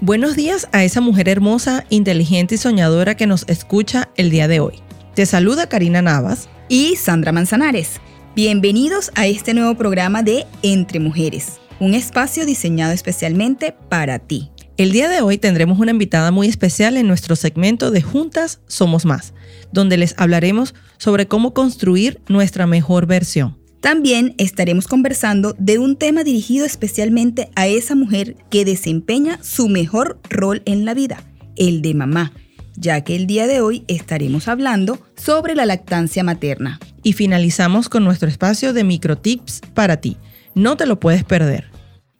[0.00, 4.60] Buenos días a esa mujer hermosa, inteligente y soñadora que nos escucha el día de
[4.60, 4.74] hoy.
[5.16, 8.00] Te saluda Karina Navas y Sandra Manzanares.
[8.36, 14.52] Bienvenidos a este nuevo programa de Entre Mujeres, un espacio diseñado especialmente para ti.
[14.76, 19.04] El día de hoy tendremos una invitada muy especial en nuestro segmento de Juntas Somos
[19.04, 19.34] Más,
[19.72, 23.58] donde les hablaremos sobre cómo construir nuestra mejor versión.
[23.80, 30.18] También estaremos conversando de un tema dirigido especialmente a esa mujer que desempeña su mejor
[30.28, 31.22] rol en la vida,
[31.56, 32.32] el de mamá,
[32.76, 36.80] ya que el día de hoy estaremos hablando sobre la lactancia materna.
[37.04, 40.16] Y finalizamos con nuestro espacio de microtips para ti.
[40.54, 41.70] No te lo puedes perder.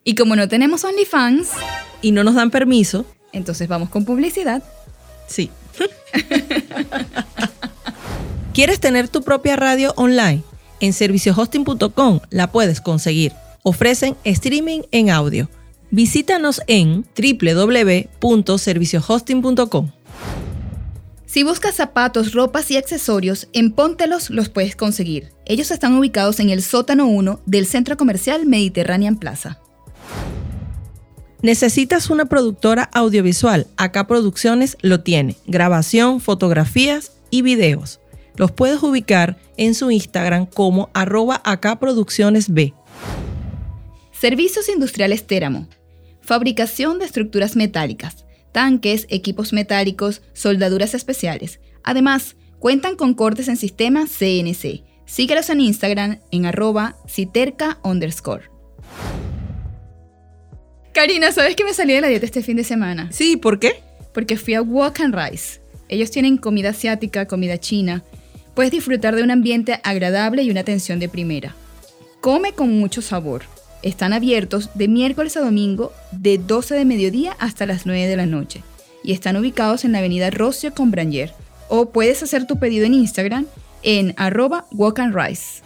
[0.05, 1.49] Y como no tenemos OnlyFans
[2.01, 4.63] y no nos dan permiso, entonces vamos con publicidad.
[5.27, 5.49] Sí.
[8.53, 10.43] ¿Quieres tener tu propia radio online?
[10.79, 13.33] En serviciohosting.com la puedes conseguir.
[13.63, 15.49] Ofrecen streaming en audio.
[15.91, 19.91] Visítanos en www.serviciohosting.com.
[21.25, 25.29] Si buscas zapatos, ropas y accesorios, en Póntelos los puedes conseguir.
[25.45, 29.59] Ellos están ubicados en el sótano 1 del Centro Comercial Mediterranean Plaza.
[31.41, 33.67] ¿Necesitas una productora audiovisual?
[33.77, 35.37] Acá Producciones lo tiene.
[35.45, 37.99] Grabación, fotografías y videos.
[38.39, 42.73] Los puedes ubicar en su Instagram como arroba acá producciones B.
[44.13, 45.67] Servicios Industriales Téramo.
[46.21, 51.59] Fabricación de estructuras metálicas, tanques, equipos metálicos, soldaduras especiales.
[51.83, 54.85] Además, cuentan con cortes en sistema CNC.
[55.05, 58.49] Síguelos en Instagram en arroba citerca underscore.
[60.93, 63.11] Karina, ¿sabes que me salí de la dieta este fin de semana?
[63.11, 63.83] Sí, ¿por qué?
[64.13, 65.59] Porque fui a Walk and Rice.
[65.89, 68.05] Ellos tienen comida asiática, comida china,
[68.59, 71.55] puedes disfrutar de un ambiente agradable y una atención de primera.
[72.19, 73.43] Come con mucho sabor.
[73.83, 78.25] Están abiertos de miércoles a domingo de 12 de mediodía hasta las 9 de la
[78.25, 78.61] noche
[79.01, 81.33] y están ubicados en la avenida Rocio con Branger.
[81.69, 83.45] O puedes hacer tu pedido en Instagram
[83.81, 85.61] en arroba walk and rice.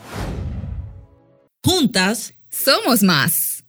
[1.65, 3.63] Juntas somos más.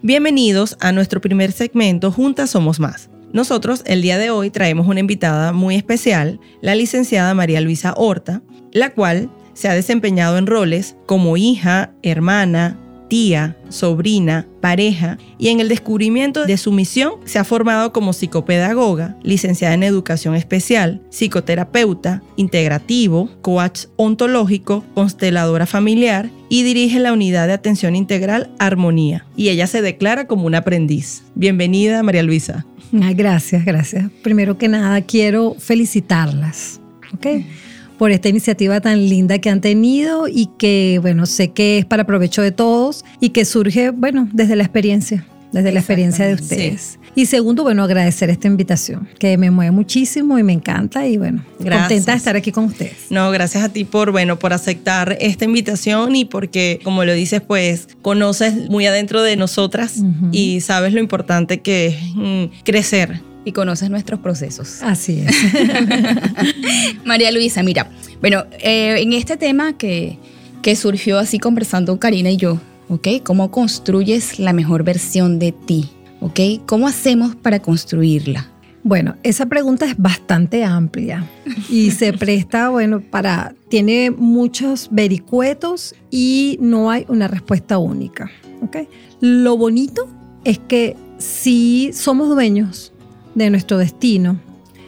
[0.00, 3.10] Bienvenidos a nuestro primer segmento Juntas somos más.
[3.32, 8.42] Nosotros el día de hoy traemos una invitada muy especial, la licenciada María Luisa Horta,
[8.72, 12.78] la cual se ha desempeñado en roles como hija, hermana,
[13.08, 19.16] tía, sobrina, pareja y en el descubrimiento de su misión se ha formado como psicopedagoga,
[19.22, 27.54] licenciada en educación especial, psicoterapeuta, integrativo, coach ontológico, consteladora familiar y dirige la unidad de
[27.54, 29.26] atención integral Armonía.
[29.36, 31.24] Y ella se declara como una aprendiz.
[31.34, 32.66] Bienvenida, María Luisa.
[32.92, 34.10] Gracias, gracias.
[34.22, 36.80] Primero que nada, quiero felicitarlas,
[37.14, 37.26] ¿ok?
[37.98, 42.04] Por esta iniciativa tan linda que han tenido y que, bueno, sé que es para
[42.04, 46.98] provecho de todos y que surge, bueno, desde la experiencia, desde la experiencia de ustedes.
[47.18, 51.44] Y segundo, bueno, agradecer esta invitación, que me mueve muchísimo y me encanta y bueno,
[51.56, 53.10] contenta de estar aquí con ustedes.
[53.10, 57.40] No, gracias a ti por, bueno, por aceptar esta invitación y porque, como lo dices,
[57.40, 59.96] pues conoces muy adentro de nosotras
[60.30, 64.80] y sabes lo importante que es mm, crecer y conoces nuestros procesos.
[64.82, 65.34] Así es.
[67.04, 67.90] María Luisa, mira,
[68.20, 70.20] bueno, eh, en este tema que,
[70.62, 73.08] que surgió así conversando Karina y yo, ¿ok?
[73.24, 75.90] ¿Cómo construyes la mejor versión de ti?
[76.20, 76.40] ¿Ok?
[76.66, 78.48] ¿Cómo hacemos para construirla?
[78.84, 81.26] Bueno, esa pregunta es bastante amplia
[81.68, 88.30] y se presta, bueno, para, tiene muchos vericuetos y no hay una respuesta única,
[88.62, 88.88] ¿ok?
[89.20, 90.08] Lo bonito
[90.44, 92.92] es que si somos dueños
[93.34, 94.38] de nuestro destino,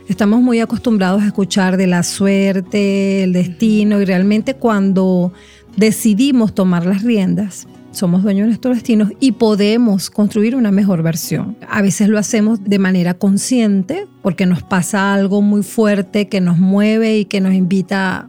[0.09, 5.33] estamos muy acostumbrados a escuchar de la suerte, el destino y realmente cuando
[5.77, 11.57] decidimos tomar las riendas, somos dueños de nuestros destinos y podemos construir una mejor versión.
[11.69, 16.59] A veces lo hacemos de manera consciente porque nos pasa algo muy fuerte que nos
[16.59, 18.29] mueve y que nos invita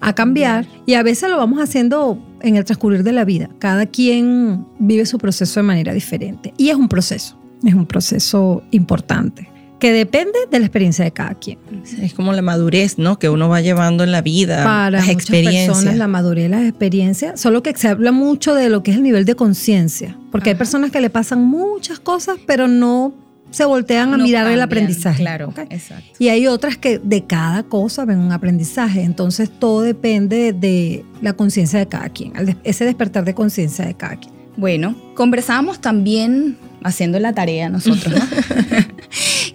[0.00, 3.48] a cambiar y a veces lo vamos haciendo en el transcurrir de la vida.
[3.58, 8.62] Cada quien vive su proceso de manera diferente y es un proceso, es un proceso
[8.70, 9.51] importante
[9.82, 11.58] que depende de la experiencia de cada quien.
[12.00, 13.18] Es como la madurez, ¿no?
[13.18, 15.66] Que uno va llevando en la vida, Para las experiencias.
[15.66, 19.02] personas la madurez, las experiencias, solo que se habla mucho de lo que es el
[19.02, 23.12] nivel de conciencia, porque hay personas que le pasan muchas cosas, pero no
[23.50, 25.20] se voltean a mirar el aprendizaje.
[25.20, 26.04] Claro, exacto.
[26.20, 29.02] Y hay otras que de cada cosa ven un aprendizaje.
[29.02, 32.32] Entonces todo depende de la conciencia de cada quien,
[32.62, 34.32] ese despertar de conciencia de cada quien.
[34.56, 38.22] Bueno, conversábamos también haciendo la tarea nosotros, ¿no?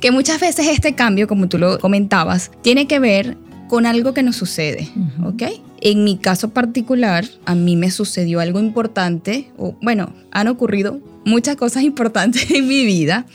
[0.02, 4.24] que muchas veces este cambio, como tú lo comentabas, tiene que ver con algo que
[4.24, 5.30] nos sucede, Ujú.
[5.30, 5.44] ¿ok?
[5.82, 11.56] En mi caso particular, a mí me sucedió algo importante, o bueno, han ocurrido muchas
[11.56, 13.26] cosas importantes en mi vida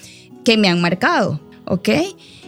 [0.44, 1.88] que me han marcado, ¿ok?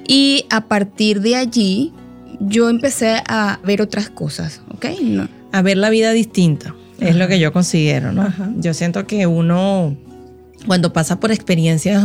[0.08, 1.92] Y a partir de allí,
[2.40, 4.86] yo empecé a ver otras cosas, ¿ok?
[5.02, 8.22] No- A ver la vida distinta, es lo que yo considero, ¿no?
[8.22, 8.50] Ajá.
[8.56, 9.96] Yo siento que uno,
[10.66, 12.04] cuando pasa por experiencias,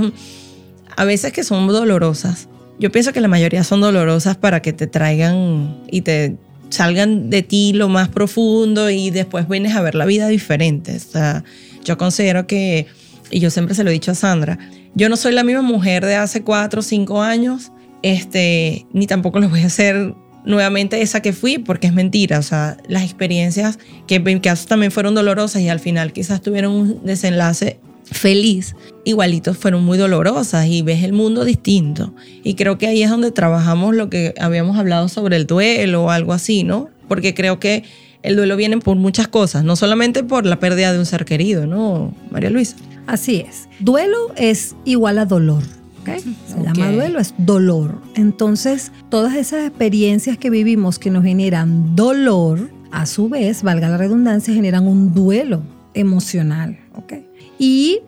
[1.00, 4.86] a veces que son dolorosas, yo pienso que la mayoría son dolorosas para que te
[4.86, 6.36] traigan y te
[6.72, 10.98] salgan de ti lo más profundo y después vienes a ver la vida diferente.
[10.98, 11.46] O sea,
[11.86, 12.86] yo considero que,
[13.32, 14.60] y yo siempre se lo he dicho a Sandra,
[14.94, 19.40] yo no soy la misma mujer de hace cuatro o cinco años, este, ni tampoco
[19.40, 22.40] lo voy a hacer nuevamente esa que fui, porque es mentira.
[22.40, 26.42] O sea, las experiencias que en mi caso también fueron dolorosas y al final quizás
[26.42, 27.80] tuvieron un desenlace
[28.12, 28.76] feliz,
[29.06, 32.14] igualitos fueron muy dolorosas y ves el mundo distinto.
[32.44, 36.10] Y creo que ahí es donde trabajamos lo que habíamos hablado sobre el duelo o
[36.10, 36.90] algo así, ¿no?
[37.08, 37.84] Porque creo que
[38.22, 41.66] el duelo viene por muchas cosas, no solamente por la pérdida de un ser querido,
[41.66, 42.76] ¿no, María Luisa?
[43.08, 43.68] Así es.
[43.80, 45.64] Duelo es igual a dolor.
[46.02, 46.20] ¿ok?
[46.48, 46.66] Se Ok.
[46.66, 48.02] llama duelo, es dolor.
[48.16, 53.98] Entonces, todas esas experiencias que vivimos que nos generan dolor, a su vez, valga la
[53.98, 55.62] redundancia, generan un duelo
[55.94, 56.78] emocional.
[56.96, 57.14] ¿ok?
[57.60, 58.00] Y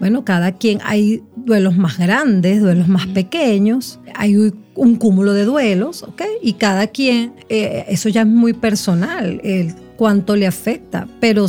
[0.00, 6.02] bueno, cada quien, hay duelos más grandes, duelos más pequeños, hay un, cúmulo de duelos,
[6.04, 6.22] ¿ok?
[6.42, 11.46] Y cada quien, eh, eso ya es muy personal, el cuánto le afecta, pero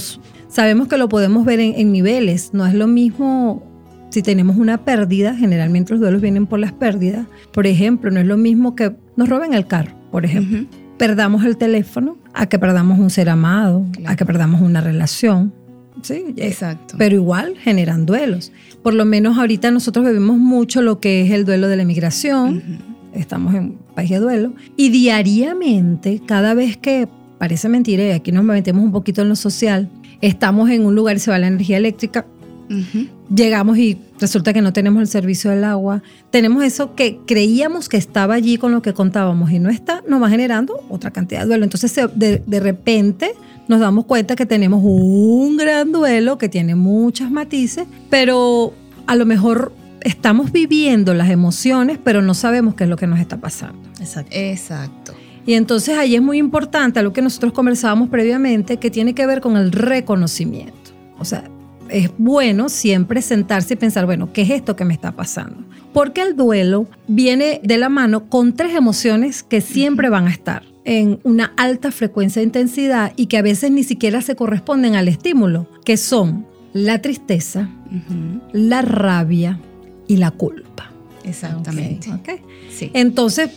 [0.48, 3.64] sabemos que lo podemos ver en, en niveles, no es lo mismo
[4.10, 8.26] si tenemos una pérdida, generalmente los duelos vienen por las pérdidas, por ejemplo, no es
[8.26, 10.66] lo mismo que nos roben el carro, por ejemplo,
[10.98, 14.10] perdamos el teléfono, a que perdamos un ser amado, Claro.
[14.12, 15.54] a que perdamos una relación,
[16.01, 16.25] ¿sí?
[16.38, 16.96] Exacto.
[16.98, 18.51] pero igual generan duelos.
[18.84, 22.57] Por lo menos ahorita nosotros vivimos mucho lo que es el duelo de la emigración,
[22.57, 23.19] Ujú.
[23.19, 27.07] estamos en país de duelo, y diariamente, cada vez que,
[27.38, 29.90] parece mentira, y aquí nos metemos un poquito en lo social,
[30.22, 32.25] estamos en un lugar y se va la energía eléctrica,
[32.69, 33.07] Ujú.
[33.34, 37.98] llegamos y resulta que no tenemos el servicio del agua, tenemos eso que creíamos que
[37.98, 41.48] estaba allí con lo que contábamos y no está, nos va generando otra cantidad de
[41.48, 41.63] duelo.
[41.63, 43.31] Entonces de, de repente
[43.69, 48.74] nos damos cuenta que tenemos un gran duelo que tiene muchas matices, pero
[49.06, 49.71] a lo mejor
[50.01, 53.80] estamos viviendo las emociones, pero no sabemos qué es lo que nos está pasando.
[54.00, 54.36] Exacto.
[54.36, 55.13] Exacto.
[55.45, 59.39] Y entonces ahí es muy importante algo que nosotros conversábamos previamente, que tiene que ver
[59.39, 60.92] con el reconocimiento.
[61.19, 61.44] O sea,
[61.89, 65.63] es bueno siempre sentarse y pensar, bueno, ¿qué es esto que me está pasando?
[65.94, 70.69] Porque el duelo viene de la mano con tres emociones que siempre van a estar
[70.90, 75.08] en una alta frecuencia de intensidad y que a veces ni siquiera se corresponden al
[75.08, 77.70] estímulo, que son la tristeza,
[78.54, 79.60] la rabia
[80.08, 80.92] y la culpa.
[81.24, 82.12] Exactamente.
[82.12, 82.30] ¿ok?
[82.76, 82.90] Sí.
[82.96, 83.52] Entonces,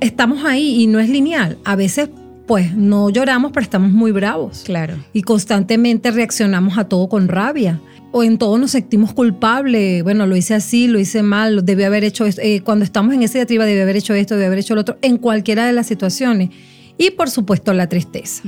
[0.00, 1.56] estamos ahí y no es lineal.
[1.64, 2.08] A veces,
[2.48, 4.62] pues, no lloramos, pero estamos muy bravos.
[4.64, 4.96] Claro.
[5.12, 7.80] Y constantemente reaccionamos a todo con rabia.
[8.10, 10.02] O en todo nos sentimos culpables.
[10.02, 12.42] Bueno, lo hice así, lo hice mal, debí haber hecho esto.
[12.42, 14.98] Eh, cuando estamos en ese diatriba, debí haber hecho esto, debí haber hecho lo otro,
[15.00, 16.50] en cualquiera de las situaciones.
[16.98, 18.42] Y por supuesto, la tristeza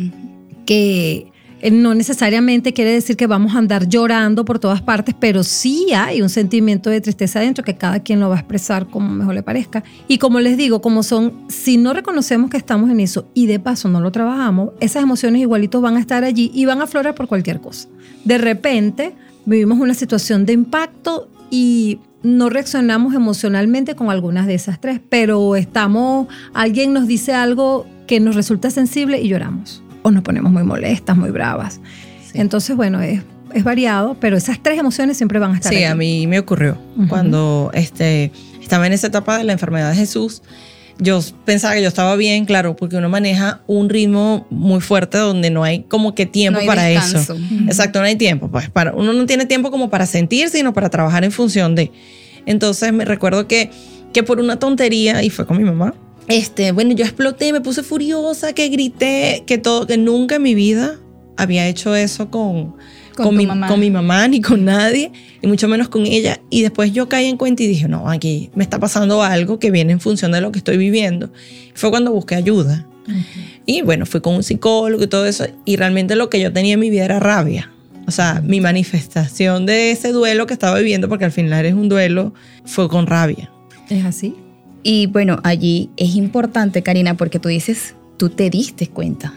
[0.67, 1.33] que
[1.65, 5.87] eh, no necesariamente quiere decir que vamos a andar llorando por todas partes, pero sí
[5.97, 9.35] hay un sentimiento de tristeza dentro que cada quien lo va a expresar como mejor
[9.35, 9.83] le parezca.
[10.07, 13.61] Y como les digo, como son, si no reconocemos que estamos en eso y de
[13.61, 17.15] paso no lo trabajamos, esas emociones igualitos van a estar allí y van a aflorar
[17.15, 17.89] por cualquier cosa.
[18.25, 19.15] De repente
[19.47, 25.57] vivimos una situación de impacto y no reaccionamos emocionalmente con algunas de esas tres, pero
[25.57, 29.83] estamos, alguien nos dice algo que nos resulta sensible y lloramos.
[30.03, 31.81] O nos ponemos muy molestas, muy bravas.
[32.31, 32.39] Sí.
[32.39, 33.23] Entonces, bueno, es,
[33.55, 35.85] es variado, pero esas tres emociones siempre van a estar Sí, allí.
[35.87, 37.09] a mí me ocurrió Ujú.
[37.09, 38.31] cuando este,
[38.61, 40.43] estaba en esa etapa de la enfermedad de Jesús.
[40.99, 45.51] Yo pensaba que yo estaba bien, claro, porque uno maneja un ritmo muy fuerte donde
[45.51, 47.33] no hay como que tiempo No hay para descanso.
[47.35, 47.37] eso.
[47.67, 48.49] Exacto, no hay tiempo.
[48.49, 51.91] Pues para, uno no tiene tiempo como para sentir, sino para trabajar en función de.
[52.47, 53.71] Entonces me recuerdo que,
[54.13, 55.95] que por una tontería, y fue con mi mamá,
[56.29, 60.55] este, bueno, yo exploté, me puse furiosa, que grité, que todo, que nunca en mi
[60.55, 60.99] vida
[61.37, 62.77] había hecho eso con,
[63.17, 63.69] Con mi, mamá.
[63.69, 65.13] con mi mamá ni con nadie,
[65.43, 66.41] y mucho menos con ella.
[66.51, 69.71] Y después yo caí en cuenta y dije, no, aquí me está pasando algo que
[69.71, 71.31] viene en función de lo que estoy viviendo.
[71.75, 72.87] Fue cuando busqué ayuda.
[73.67, 76.75] Y bueno, fui con un psicólogo y todo eso, y realmente lo que yo tenía
[76.75, 77.71] en mi vida era rabia.
[78.07, 81.89] O sea, mi manifestación de ese duelo que estaba viviendo, porque al final es un
[81.89, 83.51] duelo, fue con rabia.
[83.91, 84.35] ¿Es así?
[84.87, 89.33] Y bueno, allí es importante, Karina, porque tú dices, tú te diste cuenta,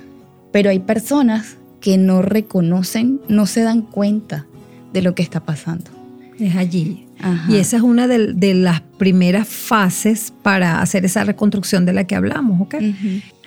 [0.51, 4.45] pero hay personas que no reconocen, no se dan cuenta
[4.91, 5.89] de lo que está pasando.
[6.37, 7.05] Es allí.
[7.49, 12.15] Y esa es una de, las primeras fases para hacer esa reconstrucción de la que
[12.15, 12.75] hablamos, ¿ok?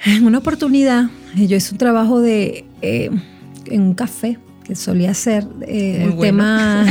[0.06, 3.10] En una oportunidad, yo hice un trabajo de, eh,
[3.66, 4.38] en un café
[4.70, 6.86] que solía hacer, eh, el tema,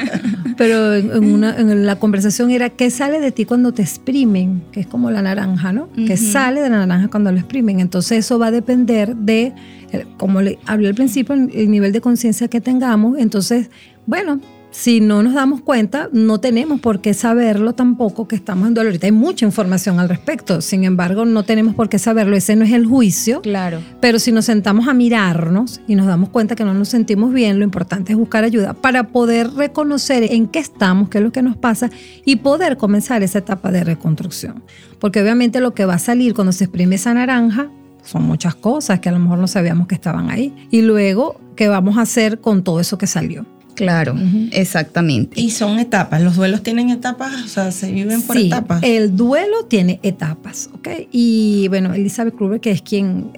[0.56, 5.10] pero en, la conversación era qué sale de ti cuando te exprimen, que es como
[5.10, 5.90] la naranja, ¿no?
[5.92, 7.80] ¿Qué sale de la naranja cuando lo exprimen?
[7.80, 9.52] Entonces eso va a depender de,
[9.92, 13.18] eh, como le hablé al principio, el nivel de conciencia que tengamos.
[13.18, 13.68] Entonces,
[14.06, 14.40] bueno,
[14.70, 18.88] si no nos damos cuenta, no tenemos por qué saberlo tampoco que estamos en dolor.
[18.88, 22.36] Ahorita hay mucha información al respecto, sin embargo, no tenemos por qué saberlo.
[22.36, 23.40] Ese no es el juicio.
[23.40, 23.80] Claro.
[24.00, 27.58] Pero si nos sentamos a mirarnos y nos damos cuenta que no nos sentimos bien,
[27.58, 31.42] lo importante es buscar ayuda para poder reconocer en qué estamos, qué es lo que
[31.42, 31.90] nos pasa
[32.24, 34.62] y poder comenzar esa etapa de reconstrucción.
[35.00, 37.70] Porque obviamente lo que va a salir cuando se exprime esa naranja
[38.02, 40.54] son muchas cosas que a lo mejor no sabíamos que estaban ahí.
[40.70, 43.44] Y luego, ¿qué vamos a hacer con todo eso que salió?
[43.84, 44.14] Claro,
[44.52, 45.40] exactamente.
[45.40, 48.82] Y son etapas, los duelos tienen etapas, o sea, se viven por sí, etapas.
[48.82, 50.88] El duelo tiene etapas, ¿ok?
[51.12, 53.30] Y bueno, Elizabeth Kruger, que es quien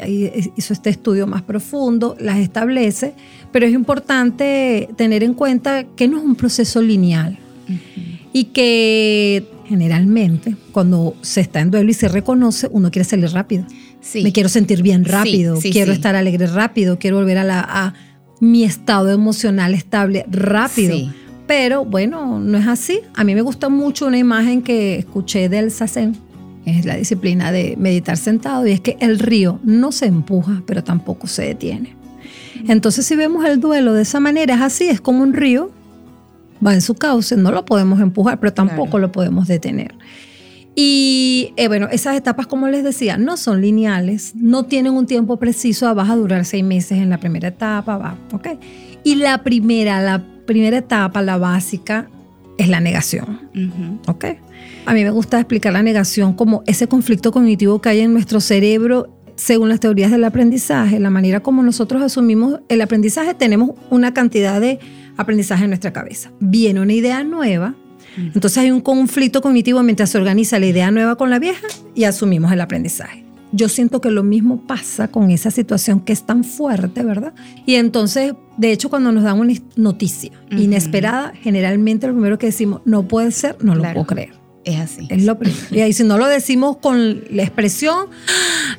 [0.56, 3.14] hizo este estudio más profundo, las establece,
[3.52, 7.38] pero es importante tener en cuenta que no es un proceso lineal
[8.32, 13.64] y que generalmente cuando se está en duelo y se reconoce, uno quiere salir rápido.
[14.00, 14.22] Sí.
[14.22, 17.94] Me quiero sentir bien rápido, quiero estar alegre rápido, quiero volver a la
[18.40, 20.96] mi estado emocional estable rápido.
[21.46, 23.00] Pero bueno, no es así.
[23.14, 26.16] A mí me gusta mucho una imagen que escuché del Sazen,
[26.64, 30.84] es la disciplina de meditar sentado, y es que el río no se empuja, pero
[30.84, 31.96] tampoco se detiene.
[32.68, 35.70] Entonces, si vemos el duelo de esa manera, es así, es como un río,
[36.64, 39.94] va en su cauce, no lo podemos empujar, pero tampoco lo podemos detener.
[40.74, 45.36] Y eh, bueno, esas etapas, como les decía, no son lineales, no tienen un tiempo
[45.38, 48.48] preciso, vas a durar seis meses en la primera etapa, va, ¿ok?
[49.02, 52.08] Y la primera, la primera etapa, la básica,
[52.56, 53.48] es la negación,
[54.06, 54.24] ¿ok?
[54.84, 58.38] A mí me gusta explicar la negación como ese conflicto cognitivo que hay en nuestro
[58.40, 59.08] cerebro
[59.40, 64.60] según las teorías del aprendizaje, la manera como nosotros asumimos el aprendizaje, tenemos una cantidad
[64.60, 64.78] de
[65.16, 66.30] aprendizaje en nuestra cabeza.
[66.40, 67.74] Viene una idea nueva,
[68.34, 72.04] entonces hay un conflicto cognitivo mientras se organiza la idea nueva con la vieja y
[72.04, 73.24] asumimos el aprendizaje.
[73.52, 77.34] Yo siento que lo mismo pasa con esa situación que es tan fuerte, ¿verdad?
[77.66, 82.80] Y entonces, de hecho, cuando nos dan una noticia inesperada, generalmente lo primero que decimos,
[82.84, 84.40] no puede ser, no lo puedo creer.
[84.64, 85.06] Es así.
[85.08, 85.60] Es lo primero.
[85.70, 88.06] Y ahí si no lo decimos con la expresión,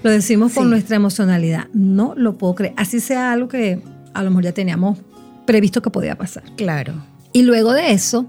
[0.03, 1.67] lo decimos con nuestra emocionalidad.
[1.73, 2.73] No lo puedo creer.
[2.77, 3.81] Así sea algo que
[4.13, 4.99] a lo mejor ya teníamos
[5.45, 6.43] previsto que podía pasar.
[6.55, 6.93] Claro.
[7.33, 8.27] Y luego de eso,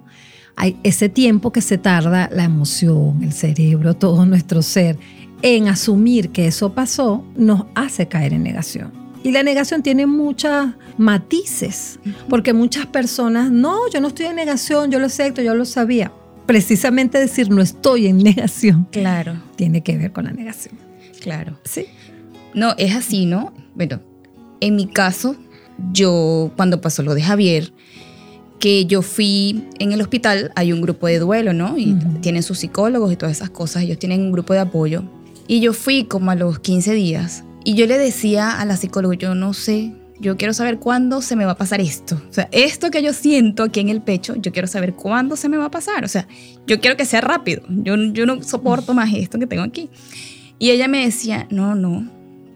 [0.57, 4.99] hay ese tiempo que se tarda la emoción, el cerebro, todo nuestro ser
[5.43, 8.93] en asumir que eso pasó, nos hace caer en negación.
[9.25, 10.69] Y la negación tiene muchos
[10.99, 15.65] matices, porque muchas personas, no, yo no estoy en negación, yo lo acepto, yo lo
[15.65, 16.13] sabía.
[16.47, 18.89] Precisamente decir no estoy en negación.
[18.91, 19.41] Claro.
[19.57, 20.77] Tiene que ver con la negación.
[21.21, 21.57] Claro.
[21.65, 21.87] Sí.
[22.55, 23.53] No, es así, ¿no?
[23.75, 24.01] Bueno,
[24.61, 25.37] en mi caso,
[25.93, 27.73] yo cuando pasó lo de Javier,
[28.63, 31.77] que yo fui en el hospital, hay un grupo de duelo, ¿no?
[31.77, 35.03] Y tienen sus psicólogos y todas esas cosas, ellos tienen un grupo de apoyo.
[35.49, 39.17] Y yo fui como a los 15 días y yo le decía a la psicóloga,
[39.17, 42.23] yo no sé, yo quiero saber cuándo se me va a pasar esto.
[42.31, 45.49] O sea, esto que yo siento aquí en el pecho, yo quiero saber cuándo se
[45.49, 46.05] me va a pasar.
[46.05, 46.29] O sea,
[46.65, 47.63] yo quiero que sea rápido.
[47.69, 49.91] Yo, yo no soporto más esto que tengo aquí.
[50.61, 52.09] Y ella me decía, no, no,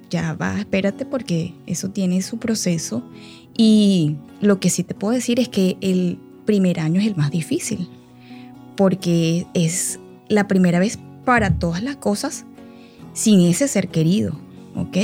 [0.09, 3.03] ya va, espérate porque eso tiene su proceso
[3.57, 7.31] y lo que sí te puedo decir es que el primer año es el más
[7.31, 7.89] difícil,
[8.77, 9.99] porque es
[10.29, 12.45] la primera vez para todas las cosas
[13.13, 14.39] sin ese ser querido,
[14.75, 14.97] ¿ok?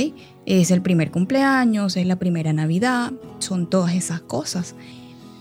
[0.45, 4.75] Es el primer cumpleaños, es la primera Navidad, son todas esas cosas.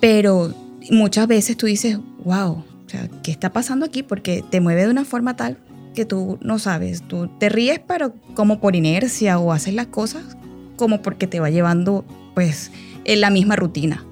[0.00, 0.54] Pero
[0.90, 2.64] muchas veces tú dices, wow,
[3.23, 4.02] ¿qué está pasando aquí?
[4.02, 5.59] Porque te mueve de una forma tal
[5.95, 10.37] que tú no sabes, tú te ríes, pero como por inercia o haces las cosas
[10.76, 12.04] como porque te va llevando,
[12.35, 12.73] pues,
[13.04, 14.04] en la misma rutina.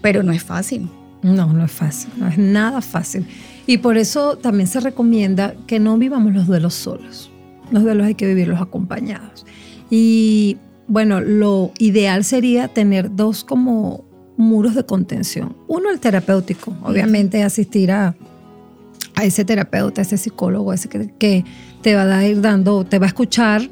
[0.00, 0.88] Pero no es fácil.
[1.22, 3.26] No, no es fácil, no es nada fácil.
[3.66, 7.30] Y por eso también se recomienda que no vivamos los duelos solos.
[7.70, 9.46] Los duelos hay que vivirlos acompañados.
[9.88, 14.04] Y bueno, lo ideal sería tener dos como
[14.36, 15.56] muros de contención.
[15.66, 18.14] Uno, el terapéutico, obviamente asistir a
[19.14, 21.44] a ese terapeuta, a ese psicólogo, a ese que, que
[21.82, 23.62] te va a ir dando, te va a escuchar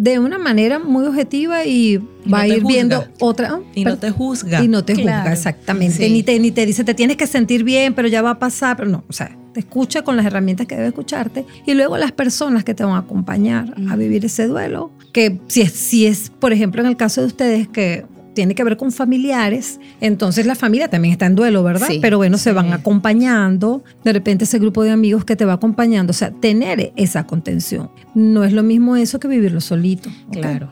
[0.00, 3.58] de una manera muy objetiva y, Y va no a ir viendo otra.
[3.74, 4.62] Y no te juzga.
[4.62, 5.18] y no te Claro.
[5.22, 5.96] juzga, exactamente.
[6.06, 6.12] Sí.
[6.12, 8.76] Ni, te, ni te dice, te tienes que sentir bien, pero ya va a pasar.
[8.76, 11.44] Pero no, o sea, te escucha con las herramientas que debe escucharte.
[11.66, 14.92] Y luego las personas que te van a acompañar a vivir ese duelo.
[15.12, 18.04] Que si es, si es, por ejemplo, en el caso de ustedes, que
[18.38, 21.88] tiene que ver con familiares, entonces la familia también está en duelo, ¿verdad?
[21.88, 25.54] Sí, pero bueno, se van acompañando, de repente ese grupo de amigos que te va
[25.54, 27.90] acompañando, o sea, tener esa contención.
[28.14, 30.08] No es lo mismo eso que vivirlo solito.
[30.30, 30.68] Claro,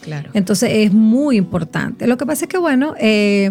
[0.00, 0.30] claro.
[0.32, 2.06] Entonces es muy importante.
[2.06, 3.50] Lo que pasa es que, bueno, eh,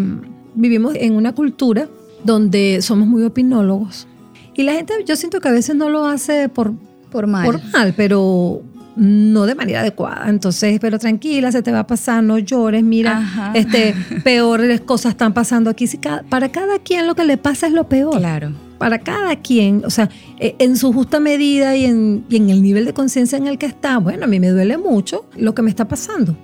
[0.56, 1.90] vivimos en una cultura
[2.24, 4.08] donde somos muy opinólogos.
[4.56, 6.72] Y la gente, yo siento que a veces no lo hace por,
[7.12, 7.46] Por mal.
[7.46, 8.62] por mal, pero
[8.98, 10.26] no de manera adecuada.
[10.30, 13.52] Entonces, pero tranquila, se te va a pasar, no llores, mira, Ajá.
[13.56, 15.88] este, peores cosas están pasando aquí.
[15.88, 18.52] Si cada- para cada quien lo que le pasa es lo peor Claro.
[18.78, 22.62] para cada quien, o sea, eh, en su justa medida y en, y en el
[22.62, 25.62] nivel de conciencia en el que está, bueno, a mí me duele mucho lo que
[25.62, 26.36] me está pasando.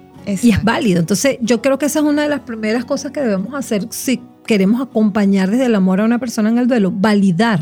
[0.41, 0.99] Y es válido.
[1.01, 4.21] Entonces, yo creo que esa es una de las primeras cosas que debemos hacer si
[4.45, 7.61] queremos acompañar desde el amor a una persona en el duelo, validar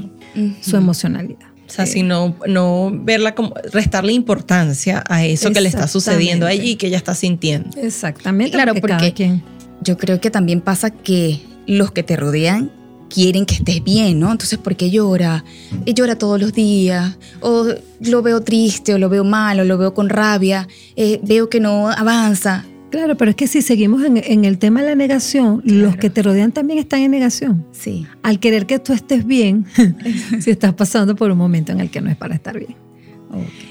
[0.62, 1.48] su emocionalidad.
[1.72, 6.46] O sea, si no, no verla como, restarle importancia a eso que le está sucediendo
[6.48, 6.62] Exactamente.
[6.64, 7.70] allí y que ella está sintiendo.
[7.82, 8.52] Exactamente.
[8.52, 9.44] Claro, porque cada porque- quien.
[9.84, 12.72] Yo creo que también pasa que los que te rodean
[13.10, 14.32] quieren que estés bien, ¿no?
[14.32, 15.44] Entonces, ¿por qué llora?
[15.86, 17.18] Y llora todos los días.
[17.42, 17.66] O
[18.00, 20.68] lo veo triste, o lo veo mal, o lo veo con rabia.
[20.96, 22.66] eh, veo que no avanza.
[22.92, 26.10] Claro, pero es que si seguimos en, en el tema de la negación, los que
[26.10, 27.66] te rodean también están en negación.
[27.72, 28.06] Sí.
[28.22, 29.66] Al querer que tú estés bien,
[30.40, 32.76] si estás pasando por un momento en el que no es para estar bien.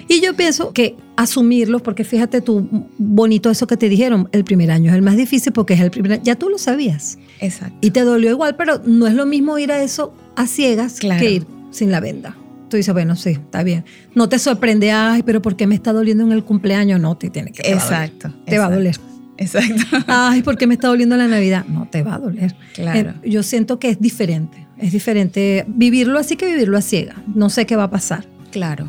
[0.08, 4.70] Y yo pienso que asumirlo, porque fíjate tú, bonito eso que te dijeron, el primer
[4.70, 7.76] año es el más difícil porque es el primer ya tú lo sabías Exacto.
[7.82, 11.20] y te dolió igual, pero no es lo mismo ir a eso a ciegas Claro.
[11.20, 12.36] que ir sin la venda.
[12.70, 13.84] Tú dices, bueno, sí, está bien.
[14.14, 16.98] No te sorprende, ay, pero ¿por qué me está doliendo en el cumpleaños?
[17.00, 18.02] No, te tiene que te va a doler.
[18.04, 18.34] Exacto.
[18.46, 18.96] Te va a doler.
[19.40, 20.04] Exacto.
[20.06, 21.64] Ay, ¿por qué me está doliendo la Navidad?
[21.66, 22.54] No, te va a doler.
[22.74, 23.14] Claro.
[23.22, 24.66] Eh, yo siento que es diferente.
[24.78, 27.16] Es diferente vivirlo así que vivirlo a ciega.
[27.34, 28.24] No sé qué va a pasar.
[28.50, 28.86] Claro.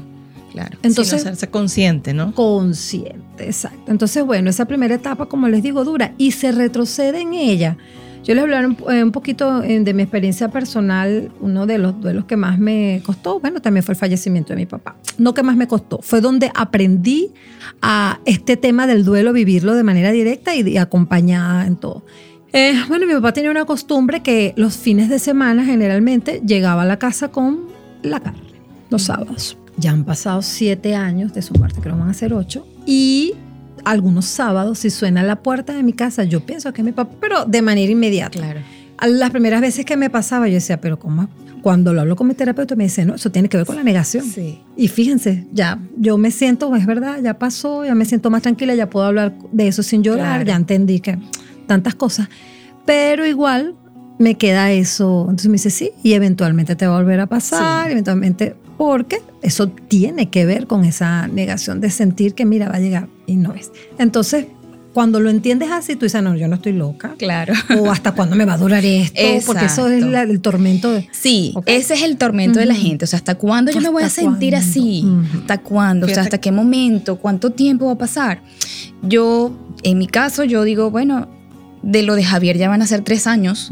[0.51, 0.77] Claro.
[0.83, 2.35] Entonces, hacerse consciente, ¿no?
[2.35, 3.89] consciente, exacto.
[3.89, 7.77] Entonces, bueno, esa primera etapa, como les digo, dura y se retrocede en ella.
[8.23, 11.31] Yo les hablaré un, eh, un poquito eh, de mi experiencia personal.
[11.39, 14.65] Uno de los duelos que más me costó, bueno, también fue el fallecimiento de mi
[14.65, 14.95] papá.
[15.17, 17.31] No que más me costó, fue donde aprendí
[17.81, 22.03] a este tema del duelo, vivirlo de manera directa y, y acompañada en todo.
[22.53, 26.85] Eh, bueno, mi papá tenía una costumbre que los fines de semana generalmente llegaba a
[26.85, 27.61] la casa con
[28.03, 28.41] la carne,
[28.89, 29.57] los sábados.
[29.77, 32.67] Ya han pasado siete años de su muerte, creo que van a ser ocho.
[32.85, 33.35] Y
[33.85, 37.15] algunos sábados, si suena la puerta de mi casa, yo pienso que es mi papá,
[37.19, 38.39] pero de manera inmediata.
[38.39, 38.59] Claro.
[39.07, 41.27] Las primeras veces que me pasaba, yo decía, pero ¿cómo?
[41.63, 43.83] Cuando lo hablo con mi terapeuta, me dice, no, eso tiene que ver con la
[43.83, 44.25] negación.
[44.25, 44.61] Sí.
[44.77, 48.73] Y fíjense, ya yo me siento, es verdad, ya pasó, ya me siento más tranquila,
[48.75, 50.43] ya puedo hablar de eso sin llorar, Claro.
[50.45, 51.17] ya entendí que
[51.67, 52.29] tantas cosas.
[52.85, 53.75] Pero igual
[54.19, 55.21] me queda eso.
[55.23, 57.91] Entonces me dice, sí, y eventualmente te va a volver a pasar, Sí.
[57.91, 62.79] eventualmente, porque eso tiene que ver con esa negación de sentir que, mira, va a
[62.79, 63.71] llegar y no es.
[63.97, 64.45] Entonces,
[64.93, 67.15] cuando lo entiendes así, tú dices, no, yo no estoy loca.
[67.17, 67.53] Claro.
[67.79, 71.07] O hasta cuándo me va a durar esto, porque eso es la- el tormento de...
[71.11, 73.05] Sí, ese es el tormento de la gente.
[73.05, 74.69] O sea, ¿hasta cuándo yo me voy a ¿Hasta sentir cuándo?
[74.69, 75.05] así?
[75.39, 76.07] ¿Hasta cuándo?
[76.07, 77.15] O sea, ¿hasta qué momento?
[77.17, 78.41] ¿Cuánto tiempo va a pasar?
[79.01, 79.51] Yo,
[79.83, 81.29] en mi caso, yo digo, bueno,
[81.83, 83.71] de lo de Javier ya van a ser tres años.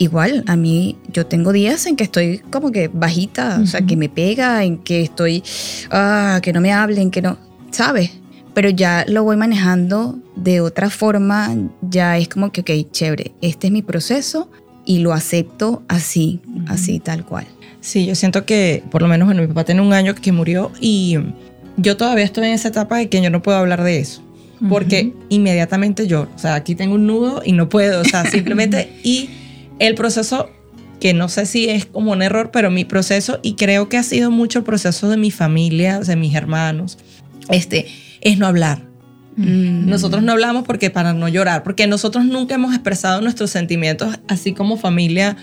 [0.00, 3.98] Igual, a mí, yo tengo días en que estoy como que bajita, o sea, que
[3.98, 5.42] me pega, en que estoy,
[5.90, 7.36] ah, que no me hablen, que no,
[7.70, 8.10] ¿sabes?
[8.54, 13.66] Pero ya lo voy manejando de otra forma, ya es como que, ok, chévere, este
[13.66, 14.50] es mi proceso
[14.86, 17.46] y lo acepto así, así tal cual.
[17.82, 20.72] Sí, yo siento que, por lo menos, bueno, mi papá tiene un año que murió
[20.80, 21.18] y
[21.76, 24.22] yo todavía estoy en esa etapa de que yo no puedo hablar de eso.
[24.68, 26.28] Porque inmediatamente lloro.
[26.34, 28.02] O sea, aquí tengo un nudo y no puedo.
[28.02, 28.92] O sea, simplemente.
[29.02, 29.30] y
[29.80, 30.48] el proceso,
[31.00, 34.02] que no sé si es como un error, pero mi proceso, y creo que ha
[34.04, 36.98] sido mucho el proceso de mi familia, sea, mis hermanos,
[37.48, 37.86] este,
[38.20, 38.82] es no hablar.
[39.36, 39.88] Mm.
[39.88, 44.52] Nosotros no hablamos porque para no llorar, porque nosotros nunca hemos expresado nuestros sentimientos así
[44.52, 45.36] como familia,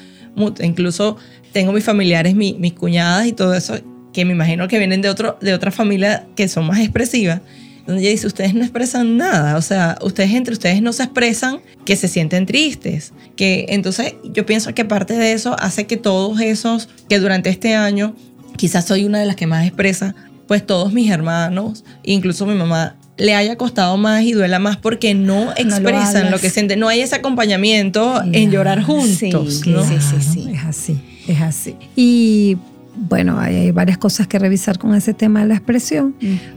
[0.61, 1.17] incluso
[1.51, 3.75] tengo mis familiares, mi- mis cuñadas y todo eso,
[4.13, 7.41] que me imagino que vienen de, otro, de otra familia que son más expresivas,
[7.87, 11.61] donde ella dice, ustedes no expresan nada, o sea, ustedes entre ustedes no se expresan
[11.85, 16.39] que se sienten tristes, que entonces yo pienso que parte de eso hace que todos
[16.41, 18.13] esos que durante este año,
[18.57, 20.15] quizás soy una de las que más expresa,
[20.47, 25.13] pues todos mis hermanos, incluso mi mamá, le haya costado más y duela más porque
[25.13, 29.83] no expresan lo, que sienten, no hay ese acompañamiento en llorar juntos, Sí, ¿no?
[29.87, 30.49] sí, sí, sí.
[30.53, 31.75] Es así, es así.
[31.95, 32.57] Y
[32.97, 36.15] bueno, hay, varias cosas que revisar con ese tema de la expresión,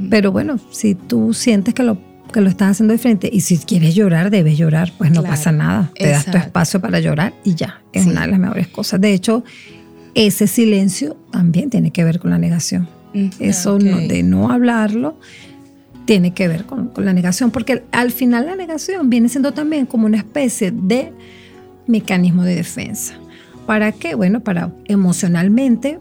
[0.09, 1.99] pero bueno, si tú sientes que lo,
[2.33, 5.53] que lo estás haciendo diferente y si quieres llorar, debes llorar, pues no Claro, pasa
[5.53, 5.91] nada.
[5.99, 8.11] Te das tu espacio para llorar y ya, es Sí.
[8.11, 9.01] una de las mejores cosas.
[9.01, 9.45] De hecho,
[10.15, 12.89] ese silencio también tiene que ver con la negación.
[13.39, 15.19] Eso no- de no hablarlo
[16.05, 19.87] tiene que ver con, con la negación, porque al final la negación viene siendo también
[19.87, 21.13] como una especie de
[21.87, 23.15] mecanismo de defensa.
[23.67, 24.15] ¿Para qué?
[24.17, 25.99] Bueno, para emocionalmente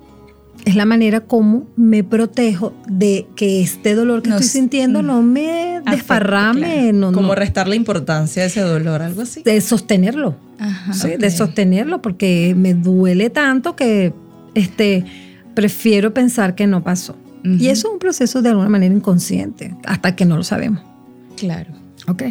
[0.65, 5.21] es la manera como me protejo de que este dolor que Nos- estoy sintiendo no
[5.21, 6.93] me Afecte, desparrame, claro.
[6.93, 9.41] no, Como no- restar la importancia de ese dolor, algo así.
[9.43, 10.35] de sostenerlo.
[10.59, 10.93] Ajá.
[10.93, 11.11] ¿sí?
[11.17, 14.13] de sostenerlo porque me duele tanto que
[14.55, 15.05] este,
[15.53, 17.15] prefiero pensar que no pasó.
[17.45, 20.81] Y eso es un proceso de alguna manera inconsciente, hasta que no lo sabemos.
[21.37, 21.71] Claro.
[22.09, 22.23] ¿Ok?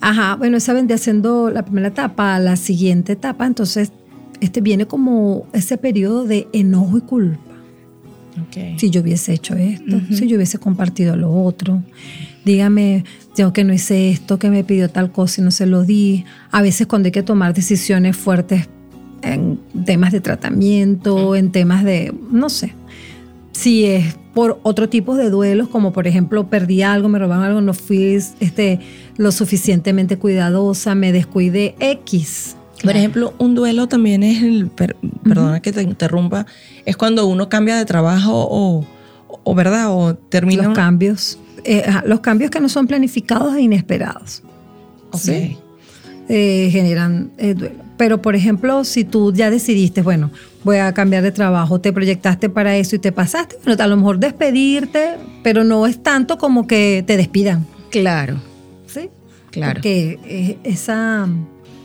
[0.00, 3.90] Ajá, bueno, esa vendría siendo la primera etapa, la siguiente etapa, entonces
[4.40, 7.40] este viene como ese periodo de enojo y culpa.
[8.76, 11.82] Si yo hubiese hecho esto, si yo hubiese compartido lo otro,
[12.44, 13.04] dígame,
[13.36, 16.24] yo que no hice esto, que me pidió tal cosa y no se lo di.
[16.50, 18.68] A veces cuando hay que tomar decisiones fuertes
[19.22, 22.74] en temas de tratamiento, en temas de, no sé,
[23.52, 27.60] si es por otro tipo de duelos, como por ejemplo perdí algo, me robaron algo,
[27.62, 28.80] no fui este,
[29.16, 32.55] lo suficientemente cuidadosa, me descuidé, X.
[32.82, 36.46] Por ejemplo, un duelo también es el, per- perdona que te interrumpa,
[36.84, 38.84] es cuando uno cambia de trabajo o,
[39.44, 39.86] o ¿verdad?
[39.90, 44.42] O termina Los un- cambios, eh, los cambios que no son planificados e inesperados.
[45.10, 45.20] Ok.
[45.20, 45.56] ¿sí?
[46.28, 47.76] eh, generan eh, duelo.
[47.96, 50.30] Pero, por ejemplo, si tú ya decidiste, bueno,
[50.64, 53.96] voy a cambiar de trabajo, te proyectaste para eso y te pasaste, bueno, a lo
[53.96, 58.36] mejor despedirte, pero no es tanto como que te despidan, Claro.
[58.86, 59.08] ¿sí?
[59.50, 59.74] Claro.
[59.74, 61.26] Porque eh, esa...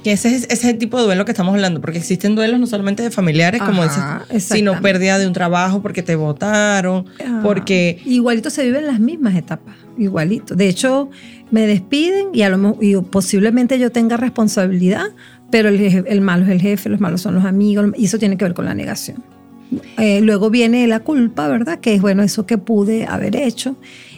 [0.04, 3.04] Que ese es ese tipo de duelo que estamos hablando, porque existen duelos no solamente
[3.04, 8.02] de familiares, como Ajá, dices, sino pérdida de un trabajo porque te votaron, ah, porque
[8.06, 10.56] Igualito se viven las mismas etapas, igualito.
[10.56, 11.10] De hecho,
[11.52, 15.06] me despiden y, a lo, y posiblemente yo tenga responsabilidad,
[15.52, 18.18] pero el, jefe- el malo es el jefe, los malos son los amigos, y eso
[18.18, 19.24] tiene que ver con la negación.
[20.00, 21.80] Eh, luego viene la culpa, ¿verdad?
[21.80, 23.76] Que es, bueno, eso que pude haber hecho.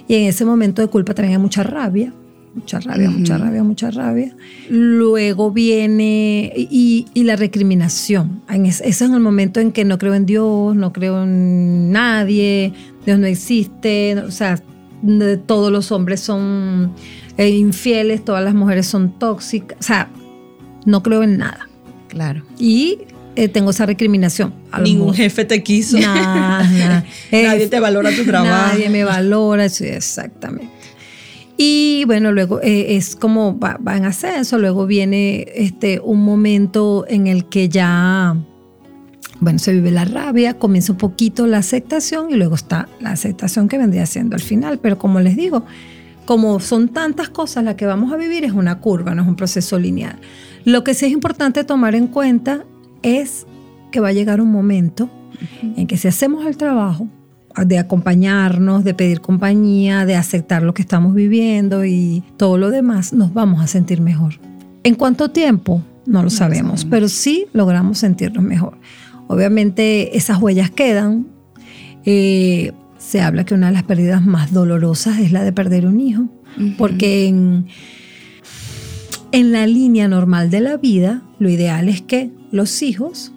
[0.07, 2.13] Y en ese momento de culpa también hay mucha rabia,
[2.55, 4.35] mucha rabia, mucha rabia, mucha rabia.
[4.69, 8.41] Luego viene y, y la recriminación.
[8.49, 11.91] En es- ese es el momento en que no creo en Dios, no creo en
[11.91, 12.73] nadie,
[13.05, 14.59] Dios no existe, o sea,
[15.45, 16.93] todos los hombres son
[17.37, 20.09] eh, infieles, todas las mujeres son tóxicas, o sea,
[20.85, 21.67] no creo en nada.
[22.07, 22.43] Claro.
[22.59, 22.99] Y
[23.35, 24.53] eh, tengo esa recriminación.
[24.83, 27.03] Ningún mejor- jefe te quiso, Nada.
[27.31, 28.73] nadie te valora tu trabajo.
[28.73, 30.69] Nadie me valora, sí, exactamente.
[31.57, 37.05] Y bueno, luego eh, es como va, va en ascenso, luego viene este, un momento
[37.07, 38.35] en el que ya,
[39.39, 43.67] bueno, se vive la rabia, comienza un poquito la aceptación y luego está la aceptación
[43.67, 44.79] que vendría siendo al final.
[44.79, 45.63] Pero como les digo,
[46.25, 49.35] como son tantas cosas las que vamos a vivir, es una curva, no es un
[49.35, 50.19] proceso lineal.
[50.65, 52.65] Lo que sí es importante tomar en cuenta
[53.03, 53.45] es
[53.91, 55.09] que va a llegar un momento
[55.61, 57.07] en que si hacemos el trabajo
[57.65, 63.13] de acompañarnos, de pedir compañía, de aceptar lo que estamos viviendo y todo lo demás,
[63.13, 64.39] nos vamos a sentir mejor.
[64.83, 65.81] ¿En cuánto tiempo?
[66.05, 66.85] No lo sabemos, sabemos.
[66.85, 68.77] pero sí logramos sentirnos mejor.
[69.27, 71.27] Obviamente esas huellas quedan.
[72.05, 75.99] Eh, se habla que una de las pérdidas más dolorosas es la de perder un
[75.99, 76.27] hijo,
[76.77, 77.67] porque en,
[79.31, 83.33] en la línea normal de la vida, lo ideal es que los hijos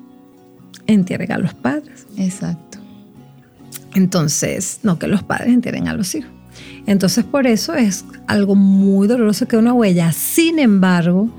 [0.86, 2.06] entierren a los padres.
[2.16, 2.65] Exacto.
[3.96, 6.30] Entonces, no que los padres entierren a los hijos.
[6.86, 10.12] Entonces, por eso es algo muy doloroso que una huella.
[10.12, 11.30] Sin embargo,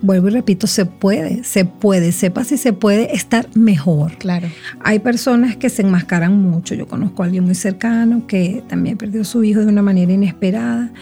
[0.00, 4.16] vuelvo y repito, se puede, se puede, sepa si se puede estar mejor.
[4.18, 4.46] Claro.
[4.84, 6.76] Hay personas que se enmascaran mucho.
[6.76, 10.12] Yo conozco a alguien muy cercano que también perdió a su hijo de una manera
[10.12, 10.92] inesperada.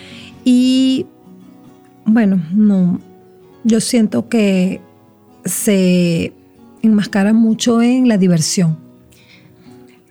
[0.43, 1.05] Y
[2.07, 2.99] bueno, no,
[3.63, 4.81] yo siento que
[5.45, 6.33] se
[6.81, 8.82] enmascara mucho en la diversión.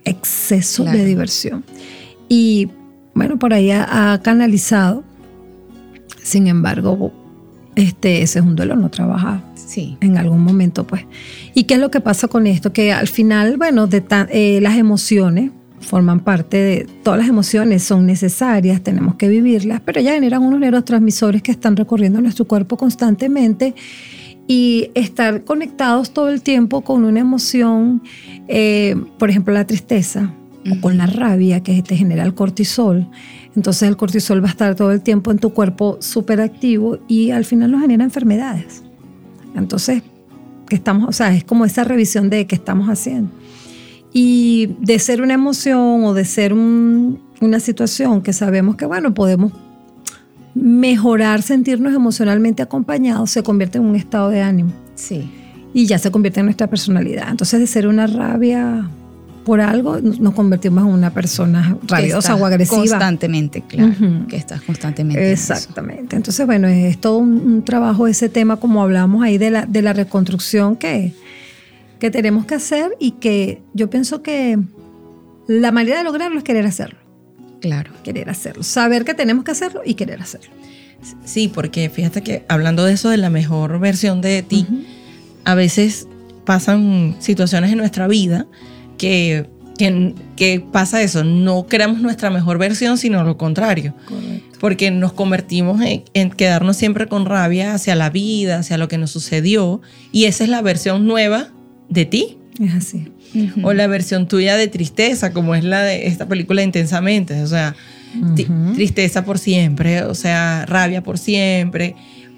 [0.04, 0.98] Exceso Claro.
[0.98, 1.64] de diversión.
[2.28, 2.68] Y
[3.14, 5.04] bueno, por ahí ha, ha canalizado.
[6.22, 7.12] Sin embargo,
[7.74, 9.96] este, ese es un duelo no trabajado Sí.
[10.00, 11.04] en algún momento, pues.
[11.54, 12.72] ¿Y qué es lo que pasa con esto?
[12.72, 17.82] Que al final, bueno, de tan- eh, las emociones forman parte de, todas las emociones
[17.82, 22.76] son necesarias, tenemos que vivirlas, pero ya generan unos neurotransmisores que están recorriendo nuestro cuerpo
[22.76, 23.74] constantemente
[24.46, 28.02] y estar conectados todo el tiempo con una emoción,
[28.48, 30.34] eh, por ejemplo, la tristeza
[30.70, 33.08] o con la rabia que te genera el cortisol.
[33.56, 37.30] Entonces el cortisol va a estar todo el tiempo en tu cuerpo súper activo y
[37.30, 38.82] al final nos genera enfermedades.
[39.54, 40.02] Entonces,
[40.68, 43.30] que estamos, o sea, es como esa revisión de qué estamos haciendo.
[44.14, 49.14] Y de ser una emoción o de ser un- una situación que sabemos que, bueno,
[49.14, 49.52] podemos
[50.54, 55.30] mejorar, sentirnos emocionalmente acompañados, se convierte en un estado de ánimo Sí.
[55.72, 57.28] y ya se convierte en nuestra personalidad.
[57.30, 58.88] Entonces, de ser una rabia
[59.44, 62.78] por algo, nos convertimos en una persona rabiosa o agresiva.
[62.78, 63.92] Constantemente, claro.
[64.28, 65.26] Que estás constantemente.
[65.26, 65.32] en.
[65.32, 66.14] Exactamente.
[66.14, 69.82] Entonces, bueno, es todo un, un trabajo ese tema, como hablamos ahí, de la, de
[69.82, 71.12] la reconstrucción que,
[71.98, 74.58] que tenemos que hacer y que yo pienso que
[75.48, 76.98] la manera de lograrlo es querer hacerlo.
[77.62, 77.92] Claro.
[78.02, 78.62] Querer hacerlo.
[78.64, 80.50] Saber que tenemos que hacerlo y querer hacerlo.
[81.24, 84.66] Sí, porque fíjate que hablando de eso, de la mejor versión de ti,
[85.44, 86.06] a veces
[86.44, 88.46] pasan situaciones en nuestra vida
[88.98, 89.48] que,
[89.78, 93.94] que, que pasa eso, no creamos nuestra mejor versión, sino lo contrario.
[94.06, 94.58] Correcto.
[94.60, 98.98] Porque nos convertimos en, en quedarnos siempre con rabia hacia la vida, hacia lo que
[98.98, 99.80] nos sucedió,
[100.12, 101.48] y esa es la versión nueva
[101.88, 102.38] de ti.
[102.62, 103.08] Es así.
[103.62, 107.42] O la versión tuya de tristeza, como es la de esta película Intensamente.
[107.42, 107.74] O sea,
[108.74, 111.94] tristeza por siempre, o sea, rabia por siempre,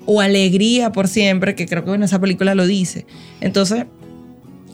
[0.06, 3.06] o alegría por siempre, que creo que en esa película lo dice.
[3.40, 3.84] Entonces,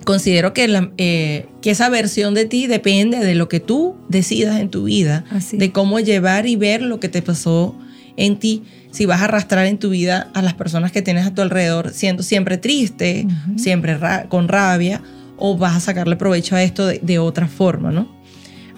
[0.05, 4.61] considero que, la- eh, que esa versión de ti depende de lo que tú decidas
[4.61, 5.57] en tu vida, Así.
[5.57, 7.75] de cómo llevar y ver lo que te pasó
[8.17, 8.63] en ti.
[8.91, 11.93] Si vas a arrastrar en tu vida a las personas que tienes a tu alrededor
[11.95, 15.01] siendo siempre triste, siempre ra- con rabia,
[15.41, 18.07] o vas a sacarle provecho a esto de, de otra forma, ¿no?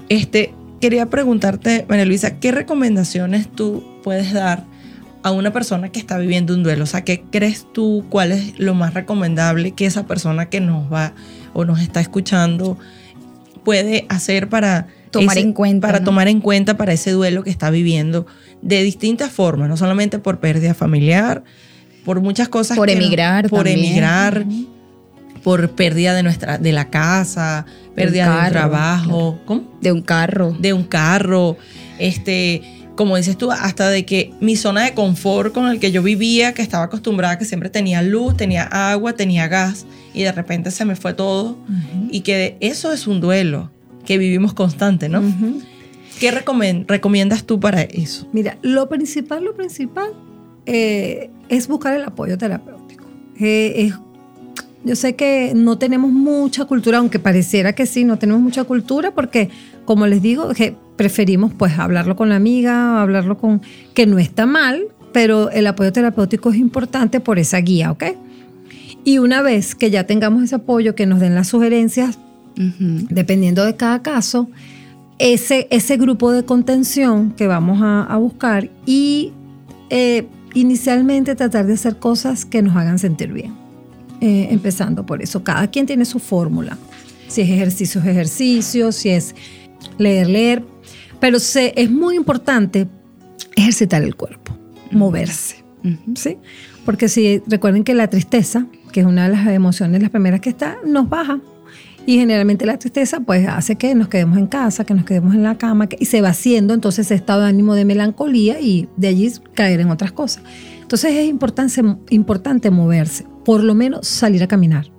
[0.08, 4.64] Este, quería preguntarte, María Luisa, ¿qué recomendaciones tú puedes dar
[5.22, 6.84] a una persona que está viviendo un duelo?
[6.84, 10.92] O sea, ¿qué crees tú, cuál es lo más recomendable que esa persona que nos
[10.92, 11.12] va
[11.52, 12.78] o nos está escuchando
[13.64, 16.06] puede hacer para Tomar en cuenta, para ¿no?
[16.06, 18.26] tomar en cuenta para ese duelo que está viviendo
[18.62, 21.44] de distintas formas, no solamente por pérdida familiar,
[22.04, 23.78] por muchas cosas Por que no- emigrar por también.
[23.78, 24.44] emigrar,
[25.42, 29.62] por pérdida de nuestra de la casa, pérdida de un carro, trabajo, ¿cómo?
[29.80, 30.56] De un carro.
[30.58, 31.56] de un carro,
[31.98, 32.62] este,
[32.96, 36.52] como dices tú, hasta de que mi zona de confort con el que yo vivía,
[36.54, 40.84] que estaba acostumbrada, que siempre tenía luz, tenía agua, tenía gas, y de repente se
[40.84, 41.56] me fue todo,
[42.10, 43.70] y que eso es un duelo
[44.04, 45.22] que vivimos constante, ¿no?
[46.20, 48.28] ¿Qué recomiendas tú para eso?
[48.32, 50.10] Mira, lo principal, lo principal
[50.66, 53.04] eh, es buscar el apoyo terapéutico.
[53.40, 53.94] Eh, es-
[54.84, 59.12] yo sé que no tenemos mucha cultura, aunque pareciera que sí, no tenemos mucha cultura
[59.12, 59.48] porque,
[59.84, 63.62] como les digo, que preferimos pues hablarlo con la amiga, hablarlo con,
[63.94, 68.04] que no está mal, pero el apoyo terapéutico es importante por esa guía, ¿ok?
[69.04, 72.18] Y una vez que ya tengamos ese apoyo, que nos den las sugerencias,
[72.54, 74.48] dependiendo de cada caso,
[75.18, 79.32] ese, ese grupo de contención que vamos a, a buscar y
[79.90, 83.61] eh, inicialmente tratar de hacer cosas que nos hagan sentir bien.
[84.24, 86.78] Eh, empezando por eso, cada quien tiene su fórmula.
[87.26, 89.34] Si es ejercicios, ejercicios, si es
[89.98, 90.64] leer, leer.
[91.18, 92.86] Pero se, es muy importante
[93.56, 94.56] ejercitar el cuerpo,
[94.92, 95.64] moverse.
[96.14, 96.38] ¿sí?
[96.84, 100.50] Porque si recuerden que la tristeza, que es una de las emociones las primeras que
[100.50, 101.40] está, nos baja.
[102.06, 105.42] Y generalmente la tristeza pues hace que nos quedemos en casa, que nos quedemos en
[105.42, 108.88] la cama que- y se va haciendo entonces ese estado de ánimo de melancolía y
[108.96, 110.44] de allí caer en otras cosas.
[110.80, 111.80] Entonces es importante,
[112.10, 114.90] importante moverse, por lo menos salir a caminar.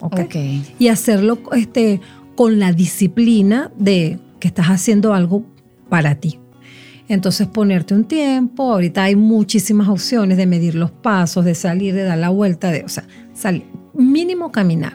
[0.00, 0.20] ¿ok?
[0.24, 0.36] Ok.
[0.78, 2.00] y hacerlo este,
[2.34, 5.44] con la disciplina de que estás haciendo algo
[5.88, 6.38] para ti.
[7.08, 12.02] Entonces ponerte un tiempo, ahorita hay muchísimas opciones de medir los pasos, de salir, de
[12.02, 13.64] dar la vuelta, de, o sea, salir,
[13.94, 14.94] mínimo caminar.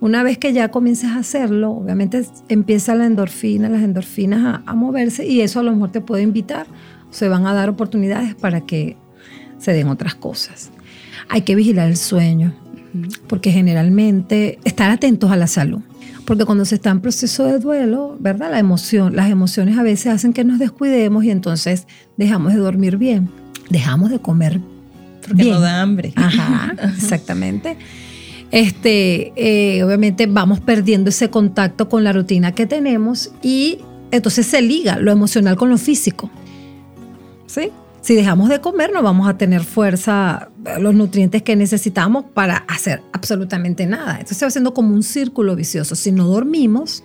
[0.00, 4.74] Una vez que ya comiences a hacerlo, obviamente empieza la endorfina, las endorfinas a, a
[4.74, 6.66] moverse y eso a lo mejor te puede invitar,
[7.10, 8.96] se van a dar oportunidades para que
[9.58, 10.71] se den otras cosas.
[11.32, 12.52] Hay que vigilar el sueño,
[13.26, 15.80] porque generalmente estar atentos a la salud.
[16.26, 18.50] Porque cuando se está en proceso de duelo, ¿verdad?
[18.50, 21.86] La emoción, las emociones a veces hacen que nos descuidemos y entonces
[22.18, 23.30] dejamos de dormir bien,
[23.70, 24.60] dejamos de comer
[25.26, 25.54] Porque bien.
[25.54, 26.12] no da hambre.
[26.16, 27.78] Ajá, exactamente.
[28.50, 33.78] Este, eh, obviamente vamos perdiendo ese contacto con la rutina que tenemos y
[34.10, 36.30] entonces se liga lo emocional con lo físico.
[37.46, 37.70] ¿Sí?
[38.02, 40.48] Si dejamos de comer, no vamos a tener fuerza,
[40.80, 44.14] los nutrientes que necesitamos para hacer absolutamente nada.
[44.14, 45.94] Entonces se va haciendo como un círculo vicioso.
[45.94, 47.04] Si no dormimos,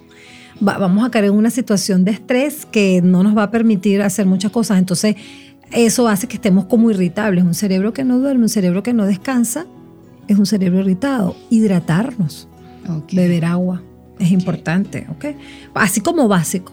[0.68, 4.02] va- vamos a caer en una situación de estrés que no nos va a permitir
[4.02, 4.80] hacer muchas cosas.
[4.80, 5.16] Entonces,
[5.72, 7.44] eso hace que estemos como irritables.
[7.44, 9.68] Un cerebro que no duerme, un cerebro que no descansa,
[10.28, 11.36] es un cerebro irritado.
[11.52, 12.48] Hidratarnos,
[12.90, 13.14] Ok.
[13.14, 13.84] beber agua,
[14.18, 15.26] es importante, ¿ok?
[15.76, 16.72] Así como básico.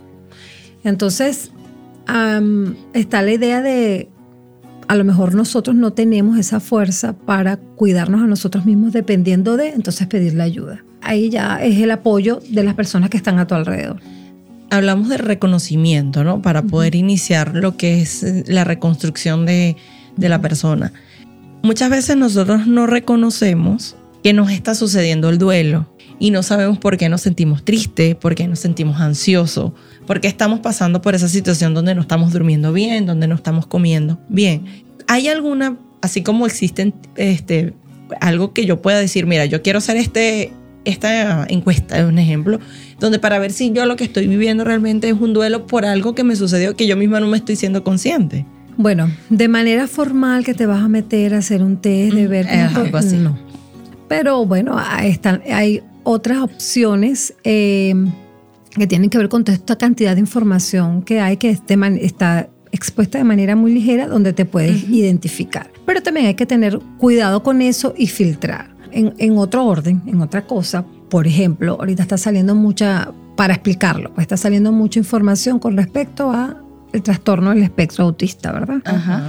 [0.82, 1.50] Entonces,
[2.94, 4.08] está la idea de,
[4.88, 9.70] a lo mejor nosotros no tenemos esa fuerza para cuidarnos a nosotros mismos dependiendo de,
[9.70, 10.84] entonces pedirle ayuda.
[11.00, 14.00] ahí ya es el apoyo de las personas que están a tu alrededor.
[14.70, 16.40] Hablamos de reconocimiento, ¿no?
[16.40, 19.76] Para poder iniciar lo que es eh, la reconstrucción de,
[20.16, 20.92] de la persona.
[21.62, 25.86] Muchas veces nosotros no reconocemos que nos está sucediendo el duelo
[26.18, 29.72] y no sabemos por qué nos sentimos tristes, por qué nos sentimos ansiosos,
[30.06, 33.66] por qué estamos pasando por esa situación donde no estamos durmiendo bien, donde no estamos
[33.66, 34.64] comiendo bien.
[35.06, 37.74] ¿Hay alguna, así como existen este,
[38.20, 40.52] algo que yo pueda decir, mira, yo quiero hacer este,
[40.84, 42.60] esta encuesta, un ejemplo,
[43.00, 46.14] donde para ver si yo lo que estoy viviendo realmente es un duelo por algo
[46.14, 48.46] que me sucedió que yo misma no me estoy siendo consciente?
[48.76, 52.46] Bueno, de manera formal que te vas a meter a hacer un test de ver
[52.46, 53.16] Eh, algo así.
[53.16, 53.38] No.
[54.08, 57.94] Pero bueno, ahí están, hay otras opciones eh,
[58.74, 61.98] que tienen que ver con toda esta cantidad de información que hay que esté man-
[62.00, 65.70] está expuesta de manera muy ligera donde te puedes identificar.
[65.86, 68.74] Pero también hay que tener cuidado con eso y filtrar.
[68.90, 74.12] En, en otro orden, en otra cosa, por ejemplo, ahorita está saliendo mucha, para explicarlo,
[74.14, 76.60] pues está saliendo mucha información con respecto a
[76.92, 78.80] el trastorno del espectro autista, ¿verdad?
[78.84, 79.28] Ajá.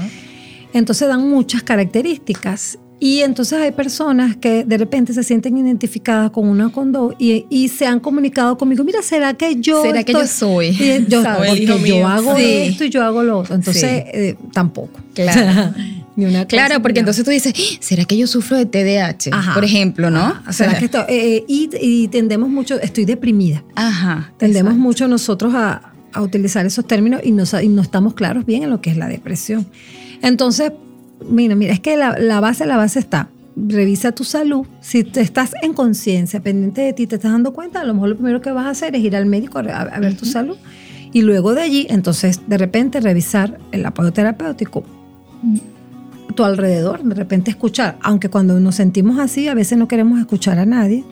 [0.74, 6.48] Entonces dan muchas características y entonces hay personas que de repente se sienten identificadas con
[6.48, 9.82] una con dos y, y se han comunicado conmigo, mira, ¿será que yo...
[9.82, 11.06] ¿Será que yo estoy-" soy?
[11.08, 12.08] Yo, porque yo mío.
[12.08, 12.44] hago Sí.
[12.46, 13.56] esto y yo hago lo otro.
[13.56, 13.88] Entonces, Sí.
[14.18, 15.00] eh, tampoco.
[15.14, 15.74] Claro.
[16.16, 17.78] Ni una cosa Claro, porque entonces tú dices, "¡Ah!
[17.82, 19.32] ¿será que yo sufro de TDAH?
[19.34, 19.54] Ajá.
[19.54, 20.20] Por ejemplo, ¿no?
[20.22, 20.54] Ajá.
[20.54, 23.64] ¿Será que esto- eh, y, y tendemos mucho, estoy deprimida.
[23.76, 24.32] Ajá.
[24.38, 24.82] Tendemos exacto.
[24.88, 28.64] mucho nosotros a, a utilizar esos términos y no, sa- y no estamos claros bien
[28.64, 29.68] en lo que es la depresión.
[30.22, 30.72] Entonces,
[31.30, 33.30] mira, mira, es que la, la base, la base está.
[33.56, 34.66] Revisa tu salud.
[34.82, 38.10] Si te estás en conciencia, pendiente de ti, te estás dando cuenta, a lo mejor
[38.10, 40.58] lo primero que vas a hacer es ir al médico a, a ver tu salud.
[41.14, 44.84] Y luego de allí, entonces, de repente, revisar el apoyo terapéutico
[46.36, 50.60] tu alrededor, de repente escuchar, aunque cuando nos sentimos así a veces no queremos escuchar
[50.60, 51.04] a nadie,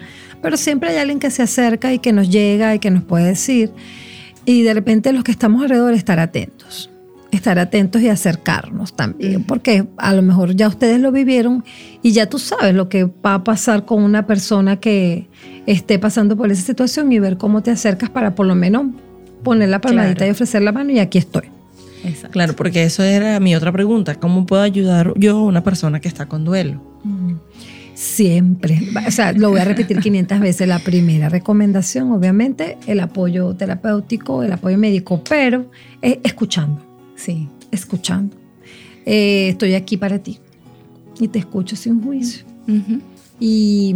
[0.41, 3.25] pero siempre hay alguien que se acerca y que nos llega y que nos puede
[3.25, 3.71] decir,
[4.45, 6.91] y de repente los que estamos alrededor estar atentos,
[7.37, 11.63] estar atentos y acercarnos también, porque a lo mejor ya ustedes lo vivieron
[12.01, 15.27] y ya tú sabes lo que va a pasar con una persona que
[15.65, 18.87] esté pasando por esa situación y ver cómo te acercas para por lo menos
[19.43, 20.29] poner la palmadita Claro.
[20.29, 21.43] y ofrecer la mano y aquí estoy.
[22.05, 22.31] Exacto.
[22.31, 24.15] Claro, porque eso era mi otra pregunta.
[24.15, 26.81] ¿Cómo puedo ayudar yo a una persona que está con duelo?
[27.95, 28.79] Siempre.
[29.07, 30.67] O sea, lo voy a repetir 500 veces.
[30.67, 35.67] La primera recomendación, obviamente, el apoyo terapéutico, el apoyo médico, pero
[36.01, 36.81] eh, escuchando,
[37.23, 37.47] Sí.
[37.71, 38.35] escuchando.
[39.05, 40.39] Eh, estoy aquí para ti
[41.19, 42.45] y te escucho sin juicio.
[43.39, 43.95] Y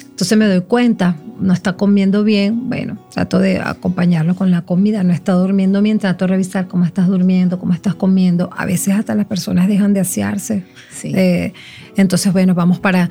[0.00, 5.04] entonces me doy cuenta, no está comiendo bien, bueno, trato de acompañarlo con la comida,
[5.04, 8.50] no está durmiendo bien, trato de revisar cómo estás durmiendo, cómo estás comiendo.
[8.56, 10.64] A veces hasta las personas dejan de asearse.
[10.90, 11.12] Sí.
[11.14, 11.52] Eh,
[11.96, 13.08] entonces, bueno, vamos para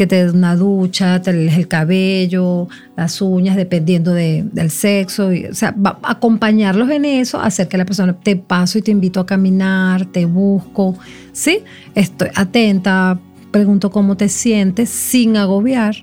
[0.00, 5.30] que te dé una ducha, te lees el cabello, las uñas, dependiendo de- del sexo.
[5.30, 8.90] y, o sea, va- acompañarlos en eso, hacer que la persona te paso y te
[8.92, 10.96] invito a caminar, te busco,
[11.34, 11.58] ¿sí?
[11.94, 15.96] Estoy atenta, pregunto cómo te sientes sin agobiar.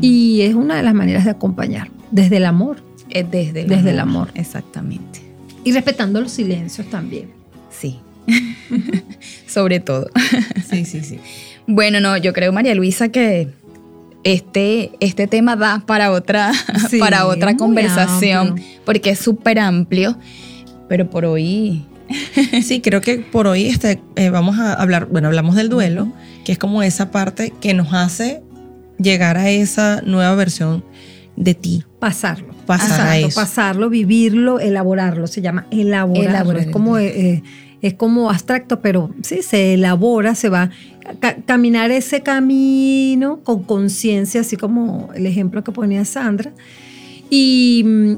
[0.00, 3.74] Y es una de las maneras de acompañar, desde el amor Es desde el Desde
[3.90, 3.92] amor.
[3.92, 4.28] el amor.
[4.34, 5.20] Exactamente.
[5.64, 7.28] y respetando los silencios también.
[7.70, 8.00] Sí.
[9.46, 10.10] Sobre todo.
[10.68, 11.18] Sí, sí, sí.
[11.68, 13.48] Bueno, no, yo creo, María Luisa, que
[14.24, 16.50] este, este tema da para otra,
[16.90, 18.66] Sí, para otra conversación, amplio.
[18.86, 20.16] porque es súper amplio,
[20.88, 21.84] pero por hoy...
[22.62, 26.10] Sí, creo que por hoy este, eh, vamos a hablar, bueno, hablamos del duelo,
[26.46, 28.42] que es como esa parte que nos hace
[28.98, 30.82] llegar a esa nueva versión
[31.36, 32.54] de ti, Pasarlo.
[32.66, 33.40] pasar a Exacto, eso.
[33.40, 36.30] pasarlo, vivirlo, elaborarlo, se llama elaborarlo.
[36.30, 37.42] Elaborar es como eh,
[37.80, 40.70] es como abstracto, pero sí se elabora, se va
[41.20, 46.52] ca- caminar ese camino con conciencia, así como el ejemplo que ponía Sandra.
[47.30, 48.12] Y mm,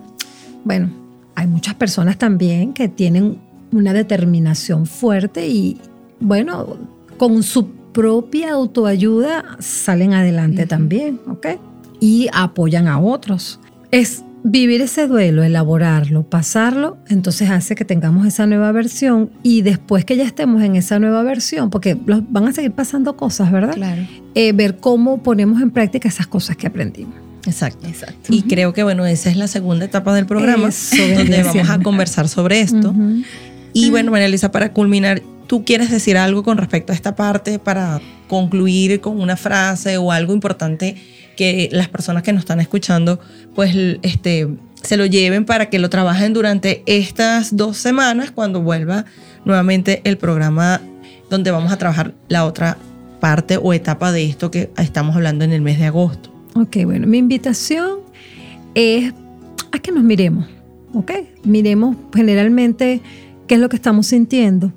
[0.64, 0.90] bueno,
[1.34, 3.38] hay muchas personas también que tienen
[3.72, 5.78] una determinación fuerte y
[6.20, 6.76] bueno,
[7.16, 11.46] con su propia autoayuda salen adelante también, ¿ok?
[12.00, 13.58] Y apoyan a otros.
[13.90, 20.04] Es vivir ese duelo, elaborarlo, pasarlo, entonces hace que tengamos esa nueva versión y después
[20.04, 23.74] que ya estemos en esa nueva versión, porque los- van a seguir pasando cosas, ¿verdad?
[23.74, 24.02] Claro.
[24.34, 27.14] Eh, ver cómo ponemos en práctica esas cosas que aprendimos.
[27.46, 27.86] Exacto.
[27.86, 28.32] Exacto.
[28.34, 31.78] Y creo que, bueno, esa es la segunda etapa del programa, Eso, donde vamos a
[31.80, 32.94] conversar sobre esto.
[33.72, 37.58] Y bueno, María Luisa, para culminar, ¿tú quieres decir algo con respecto a esta parte
[37.58, 40.96] para concluir con una frase o algo importante
[41.40, 43.18] que las personas que nos están escuchando,
[43.54, 44.46] pues este,
[44.82, 49.06] se lo lleven para que lo trabajen durante estas dos semanas cuando vuelva
[49.46, 50.82] nuevamente el programa
[51.30, 52.76] donde vamos a trabajar la otra
[53.20, 56.30] parte o etapa de esto que estamos hablando en el mes de agosto?
[56.56, 58.00] Ok, bueno, mi invitación
[58.74, 59.14] es
[59.72, 60.46] a que nos miremos,
[60.92, 61.12] ¿ok?
[61.44, 63.00] Miremos generalmente
[63.46, 64.74] qué es lo que estamos sintiendo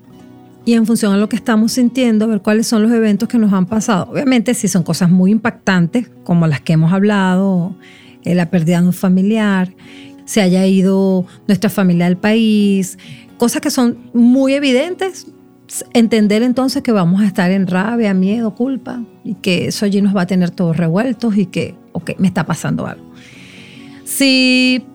[0.65, 3.51] y en función a lo que estamos sintiendo, ver cuáles son los eventos que nos
[3.51, 4.09] han pasado.
[4.11, 7.75] Obviamente, si son cosas muy impactantes, como las que hemos hablado,
[8.23, 9.73] eh, la pérdida de un familiar,
[10.25, 12.97] se haya ido nuestra familia del país,
[13.37, 15.27] cosas que son muy evidentes,
[15.93, 20.15] entender entonces que vamos a estar en rabia, miedo, culpa y que eso allí nos
[20.15, 23.03] va a tener todos revueltos y que, ok, me está pasando algo.
[24.05, 24.85] Si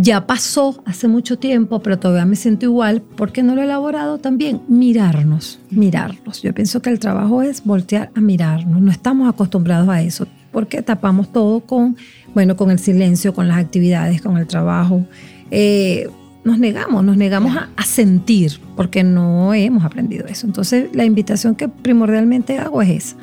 [0.00, 3.64] ya pasó hace mucho tiempo, pero todavía me siento igual, ¿por qué no lo he
[3.64, 4.60] elaborado también?
[4.68, 6.40] Mirarnos, mirarnos.
[6.40, 8.80] Yo pienso que el trabajo es voltear a mirarnos.
[8.80, 11.96] No estamos acostumbrados a eso porque tapamos todo con,
[12.32, 15.04] bueno, con el silencio, con las actividades, con el trabajo.
[15.50, 16.08] Eh,
[16.44, 20.46] nos negamos, nos negamos a, sentir porque no hemos aprendido eso.
[20.46, 23.16] Entonces, la invitación que primordialmente hago es esa.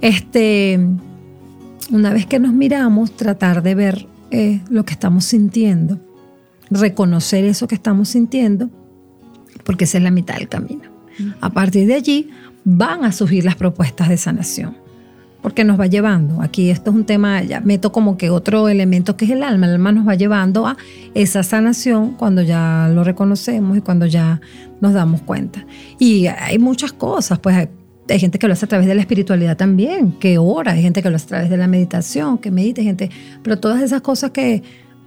[0.00, 0.80] Este,
[1.92, 6.00] una vez que nos miramos, tratar de ver eh, lo que estamos sintiendo,
[6.70, 8.70] reconocer eso que estamos sintiendo,
[9.64, 10.90] porque esa es la mitad del camino.
[11.40, 12.30] A partir de allí
[12.64, 14.82] van a surgir las propuestas de sanación
[15.42, 16.40] porque nos va llevando.
[16.40, 19.66] Aquí esto es un tema, ya meto como que otro elemento que es el alma.
[19.66, 20.76] El alma nos va llevando a
[21.14, 24.40] esa sanación cuando ya lo reconocemos y cuando ya
[24.80, 25.66] nos damos cuenta.
[25.98, 27.68] Y hay muchas cosas, pues hay,
[28.08, 31.10] gente que lo hace a través de la espiritualidad también, que ora, hay gente que
[31.10, 33.10] lo hace a través de la meditación, que medita, gente,
[33.42, 34.62] pero todas esas cosas que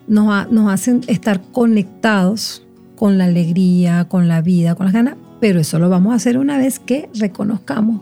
[0.08, 2.66] nos, nos hacen estar conectados
[2.96, 6.38] con la alegría, con la vida, con las ganas, pero eso lo vamos a hacer
[6.38, 8.02] una vez que reconozcamos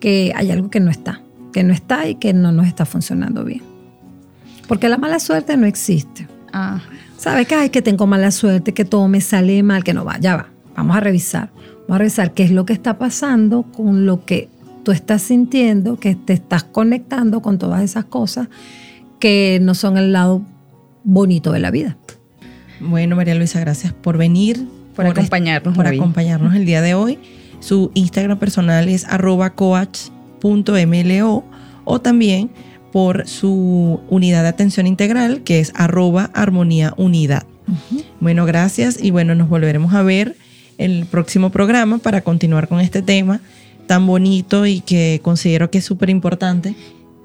[0.00, 1.22] que hay algo que no está
[1.52, 3.62] que no está y que no nos está funcionando bien.
[4.66, 6.26] Porque la mala suerte no existe.
[6.52, 6.80] Ah.
[7.18, 10.18] ¿Sabes que, hay que tengo mala suerte, que todo me sale mal, que no va?
[10.18, 10.48] Ya va.
[10.74, 11.50] Vamos a revisar.
[11.82, 14.48] Vamos a revisar qué es lo que está pasando con lo que
[14.84, 18.48] tú estás sintiendo, que te estás conectando con todas esas cosas
[19.18, 20.42] que no son el lado
[21.04, 21.96] bonito de la vida.
[22.80, 24.66] Bueno, María Luisa, gracias por venir.
[24.96, 25.74] Por, acompañarnos.
[25.74, 27.18] Por acompañarnos el día de hoy.
[27.60, 30.08] Su Instagram personal es arroba coach
[30.42, 31.44] .mlo
[31.84, 32.50] o también
[32.92, 37.44] por su unidad de atención integral que es arroba armonía unidad.
[38.20, 40.36] Bueno, gracias y bueno, nos volveremos a ver
[40.84, 43.40] el próximo programa para continuar con este tema
[43.86, 46.74] tan bonito y que considero que es súper importante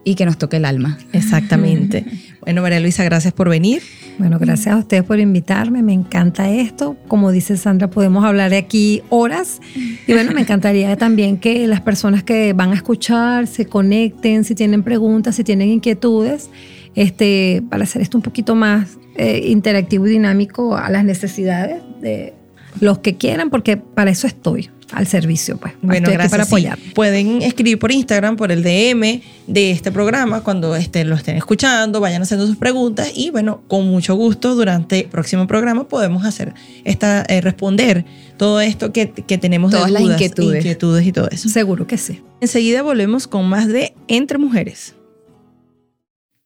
[0.04, 0.98] y que nos toque el alma.
[1.12, 2.06] Exactamente.
[2.42, 3.82] bueno, María Luisa, gracias por venir.
[4.18, 5.84] Bueno, gracias a ustedes por invitarme.
[5.84, 6.96] Me encanta esto.
[7.10, 9.60] Como dice Sandra, podemos hablar de aquí horas.
[10.08, 14.56] Y bueno, me encantaría también que las personas que van a escuchar se conecten, si
[14.56, 16.50] tienen preguntas, si tienen inquietudes,
[16.96, 22.34] este, para hacer esto un poquito más eh, interactivo y dinámico a las necesidades de
[22.80, 25.74] los que quieran, porque para eso estoy al servicio, pues.
[25.82, 26.32] Bueno, gracias.
[26.32, 26.78] Para apoyar.
[26.94, 32.00] Pueden escribir por Instagram, por el DM de este programa, cuando estén, lo estén escuchando,
[32.00, 36.54] vayan haciendo sus preguntas y bueno, con mucho gusto durante el próximo programa podemos hacer
[36.86, 38.06] esta, eh, responder
[38.38, 40.58] todo esto que, tenemos Todas las inquietudes.
[40.58, 41.50] inquietudes y todo eso.
[41.50, 42.22] Seguro que sí.
[42.40, 44.96] Enseguida volvemos con más de Entre Mujeres.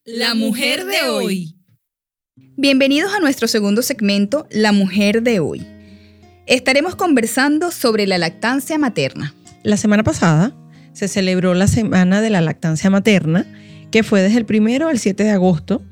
[0.04, 1.54] La mujer de hoy.
[2.56, 5.66] Bienvenidos a nuestro segundo segmento, La mujer de hoy.
[6.46, 9.34] Estaremos conversando sobre la lactancia materna.
[9.62, 10.52] La semana pasada
[10.92, 13.46] se celebró la Semana de la Lactancia Materna,
[13.92, 15.82] que fue desde el 1 al 7 de agosto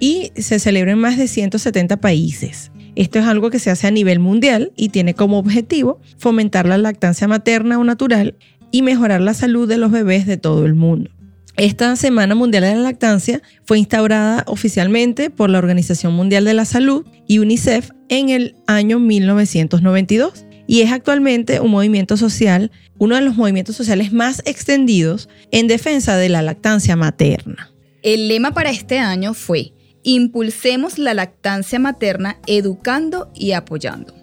[0.00, 2.72] y se celebra en más de 170 países.
[2.96, 6.76] Esto es algo que se hace a nivel mundial y tiene como objetivo fomentar la
[6.76, 8.36] lactancia materna o natural
[8.72, 11.10] y mejorar la salud de los bebés de todo el mundo.
[11.56, 16.64] Esta Semana Mundial de la Lactancia fue instaurada oficialmente por la Organización Mundial de la
[16.64, 23.22] Salud y UNICEF en el año 1992 y es actualmente un movimiento social, uno de
[23.22, 27.72] los movimientos sociales más extendidos en defensa de la lactancia materna.
[28.02, 34.14] El lema para este año fue Impulsemos la lactancia materna educando y apoyando.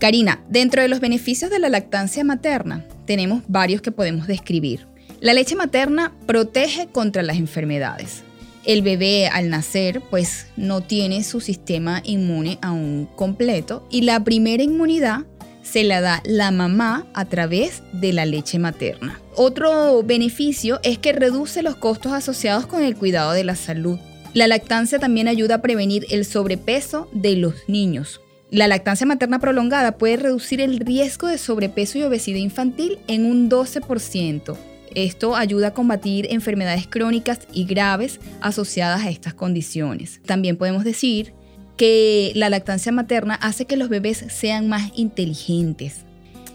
[0.00, 4.86] Karina, dentro de los beneficios de la lactancia materna tenemos varios que podemos describir.
[5.20, 8.24] La leche materna protege contra las enfermedades.
[8.64, 14.62] El bebé al nacer pues no tiene su sistema inmune aún completo y la primera
[14.62, 15.24] inmunidad
[15.62, 19.20] se la da la mamá a través de la leche materna.
[19.36, 23.98] Otro beneficio es que reduce los costos asociados con el cuidado de la salud.
[24.34, 28.20] La lactancia también ayuda a prevenir el sobrepeso de los niños.
[28.50, 33.48] La lactancia materna prolongada puede reducir el riesgo de sobrepeso y obesidad infantil en un
[33.48, 34.56] 12%.
[34.94, 40.20] Esto ayuda a combatir enfermedades crónicas y graves asociadas a estas condiciones.
[40.26, 41.32] También podemos decir
[41.76, 46.04] que la lactancia materna hace que los bebés sean más inteligentes.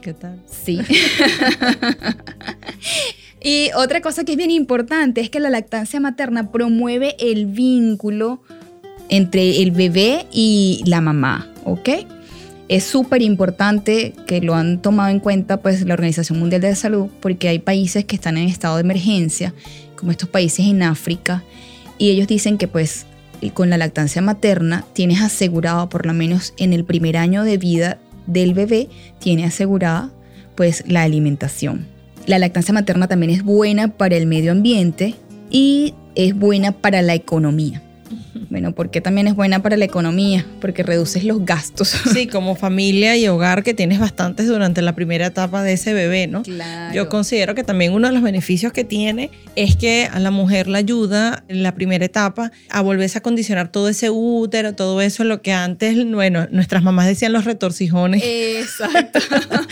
[0.01, 0.41] ¿Qué tal?
[0.47, 0.79] Sí.
[3.45, 8.41] Y otra cosa que es bien importante es que la lactancia materna promueve el vínculo
[9.07, 11.89] entre el bebé y la mamá, ¿ok?
[12.67, 16.75] Es súper importante que lo han tomado en cuenta pues la Organización Mundial de la
[16.75, 19.53] Salud porque hay países que están en estado de emergencia,
[19.95, 21.43] como estos países en África,
[21.97, 23.05] y ellos dicen que pues
[23.53, 27.99] con la lactancia materna tienes asegurado por lo menos en el primer año de vida
[28.25, 28.89] del bebé,
[29.19, 30.11] tiene asegurada
[30.55, 31.85] pues la alimentación.
[32.25, 35.13] La lactancia materna también es buena para el medio ambiente
[35.51, 37.83] y es buena para la economía.
[38.55, 41.93] Bueno, porque también es buena para la economía, porque reduces los gastos.
[42.15, 46.27] Sí, como familia y hogar que tienes bastantes durante la primera etapa de ese bebé,
[46.27, 46.43] ¿no?
[46.43, 46.93] Claro.
[46.93, 50.69] Yo considero que también uno de los beneficios que tiene es que a la mujer
[50.69, 55.25] la ayuda en la primera etapa a volverse a condicionar todo ese útero, todo eso,
[55.25, 58.23] lo que antes, bueno, nuestras mamás decían los retorcijones.
[58.23, 59.19] Exacto.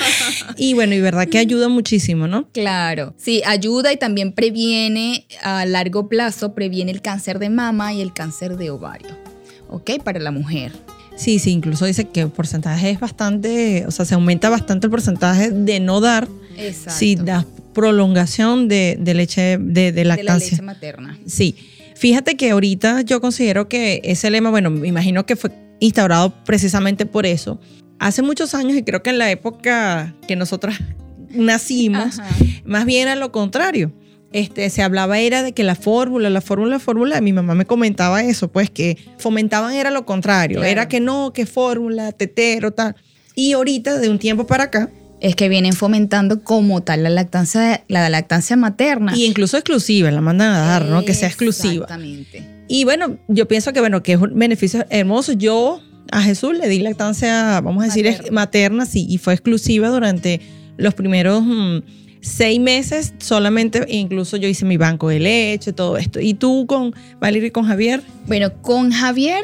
[0.57, 2.49] y bueno, y verdad que ayuda muchísimo, ¿no?
[2.51, 8.01] Claro, sí, ayuda y también previene a largo plazo, previene el cáncer de mama y
[8.01, 9.09] el cáncer de ovario,
[9.69, 10.01] ¿ok?
[10.03, 10.71] Para la mujer.
[11.15, 14.91] Sí, sí, incluso dice que el porcentaje es bastante, o sea, se aumenta bastante el
[14.91, 16.99] porcentaje de no dar Exacto.
[16.99, 20.51] si das prolongación de, de leche, de, de de la lactancia.
[20.51, 21.17] leche materna.
[21.25, 21.55] Sí,
[21.95, 27.05] fíjate que ahorita yo considero que ese lema, bueno, me imagino que fue instaurado precisamente
[27.05, 27.59] por eso.
[27.99, 30.79] Hace muchos años, y creo que en la época que nosotras
[31.29, 32.35] nacimos, Ajá.
[32.65, 33.91] más bien a lo contrario.
[34.33, 37.65] Este, se hablaba era de que la fórmula, la fórmula, la fórmula, mi mamá me
[37.65, 40.71] comentaba eso, pues que fomentaban era lo contrario, Claro.
[40.71, 42.95] era que no, que fórmula, tetero, tal.
[43.35, 47.85] Y ahorita, de un tiempo para acá, Es que vienen fomentando como tal la lactancia,
[47.87, 49.15] la lactancia materna.
[49.15, 51.05] y incluso exclusiva, la mandan a dar, ¿no?
[51.05, 51.85] Que sea exclusiva.
[51.85, 52.43] Exactamente.
[52.67, 55.31] Y bueno, yo pienso que bueno, que es un beneficio hermoso.
[55.31, 55.79] Yo
[56.11, 60.41] a Jesús le di lactancia, vamos a decir, materna, sí, y fue exclusiva durante
[60.75, 61.77] los primeros mm,
[62.23, 66.19] seis meses solamente, e incluso yo hice mi banco de leche, todo esto.
[66.19, 68.01] ¿Y tú con Valeria y con Javier?
[68.25, 69.43] Bueno, con Javier,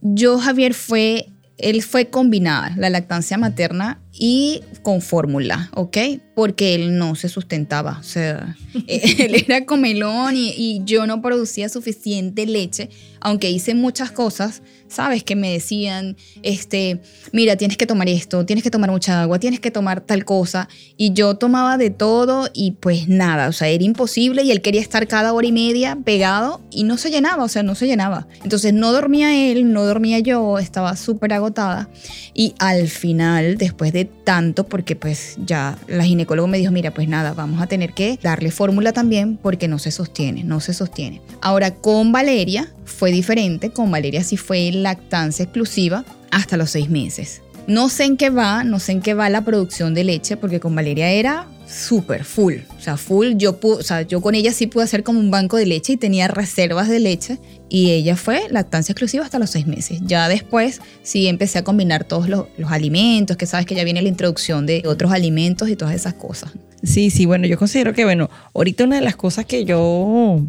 [0.00, 1.26] yo Javier fue,
[1.58, 5.98] él fue combinada, la lactancia materna y con fórmula, ¿ok?
[6.34, 8.56] Porque él no se sustentaba, o sea,
[8.86, 12.90] él era comelón y, y yo no producía suficiente leche,
[13.20, 15.24] aunque hice muchas cosas, ¿sabes?
[15.24, 17.00] Que me decían, este,
[17.32, 20.68] mira, tienes que tomar esto, tienes que tomar mucha agua, tienes que tomar tal cosa,
[20.96, 24.80] y yo tomaba de todo y pues nada, o sea, era imposible y él quería
[24.80, 28.28] estar cada hora y media pegado y no se llenaba, o sea, no se llenaba.
[28.42, 31.88] Entonces no dormía él, no dormía yo, estaba súper agotada
[32.34, 37.08] y al final, después de tanto, porque pues ya la ginecólogo me dijo, mira, pues
[37.08, 41.20] nada, vamos a tener que darle fórmula también porque no se sostiene, no se sostiene.
[41.40, 47.43] Ahora con Valeria fue diferente, con Valeria sí fue lactancia exclusiva hasta los seis meses.
[47.66, 50.60] No sé en qué va, no sé en qué va la producción de leche, porque
[50.60, 52.56] con Valeria era súper full.
[52.76, 53.34] O sea, full.
[53.36, 55.96] Yo, o sea, yo con ella sí pude hacer como un banco de leche y
[55.96, 57.38] tenía reservas de leche.
[57.68, 60.00] Y ella fue lactancia exclusiva hasta los seis meses.
[60.02, 64.02] Ya después sí empecé a combinar todos los, los alimentos, que sabes que ya viene
[64.02, 66.52] la introducción de otros alimentos y todas esas cosas.
[66.82, 70.42] Sí, sí, bueno, yo considero que, bueno, ahorita una de las cosas que yo,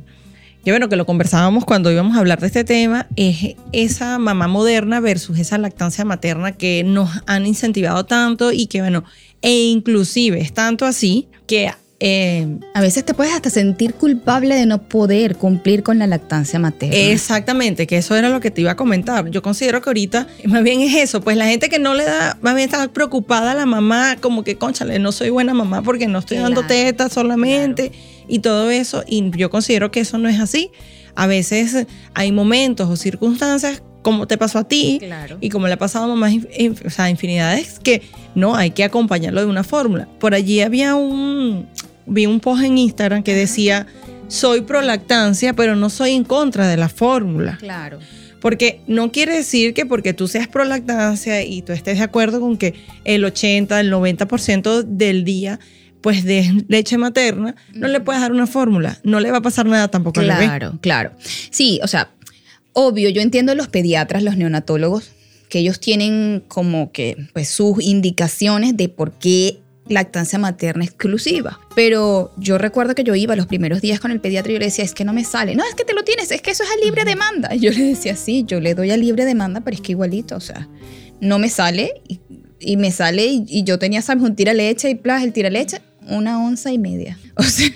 [0.65, 4.47] que bueno, que lo conversábamos cuando íbamos a hablar de este tema, es esa mamá
[4.47, 9.03] moderna versus esa lactancia materna que nos han incentivado tanto y que, bueno,
[9.43, 11.71] e inclusive es tanto así que...
[11.99, 16.57] eh, A veces te puedes hasta sentir culpable de no poder cumplir con la lactancia
[16.57, 16.95] materna.
[16.95, 19.29] Exactamente, que eso era lo que te iba a comentar.
[19.29, 22.37] Yo considero que ahorita más bien es eso, pues la gente que no le da,
[22.41, 26.07] más bien está preocupada a la mamá, como que, conchale, no soy buena mamá porque
[26.07, 27.91] no estoy dando Claro, tetas solamente
[28.27, 29.03] y todo eso.
[29.07, 30.71] Y yo considero que eso no es así.
[31.15, 35.37] A veces hay momentos o circunstancias, como te pasó a ti, Claro.
[35.41, 36.33] y como le ha pasado a mamás,
[36.85, 38.01] o sea, infinidades, que
[38.35, 40.07] no hay que acompañarlo de una fórmula.
[40.19, 41.67] Por allí había un,
[42.05, 43.87] vi un post en Instagram que decía,
[44.27, 47.57] soy pro lactancia, pero no soy en contra de la fórmula.
[47.59, 47.99] Claro.
[48.41, 52.39] Porque no quiere decir que porque tú seas pro lactancia y tú estés de acuerdo
[52.41, 55.59] con que el 80, el 90% del día
[56.05, 58.99] pues de leche materna, no le puedes dar una fórmula.
[59.01, 60.45] No le va a pasar nada tampoco al bebé.
[60.45, 61.11] Claro, claro.
[61.49, 62.11] Sí, o sea,
[62.73, 65.09] obvio, yo entiendo los pediatras, los neonatólogos,
[65.49, 71.59] que ellos tienen como que pues, sus indicaciones de por qué lactancia materna exclusiva.
[71.75, 74.65] Pero yo recuerdo que yo iba los primeros días con el pediatra y yo le
[74.65, 75.55] decía, es que no me sale.
[75.55, 77.55] No, es que te lo tienes, es que eso es a libre demanda.
[77.55, 80.35] Y yo le decía, sí, yo le doy a libre demanda, pero es que igualito,
[80.35, 80.69] o sea,
[81.19, 82.19] no me sale y,
[82.59, 84.21] y me sale y, y yo tenía, ¿sabes?
[84.21, 87.17] Un tira leche y plas, el tira leche, una onza y media.
[87.37, 87.69] O sea,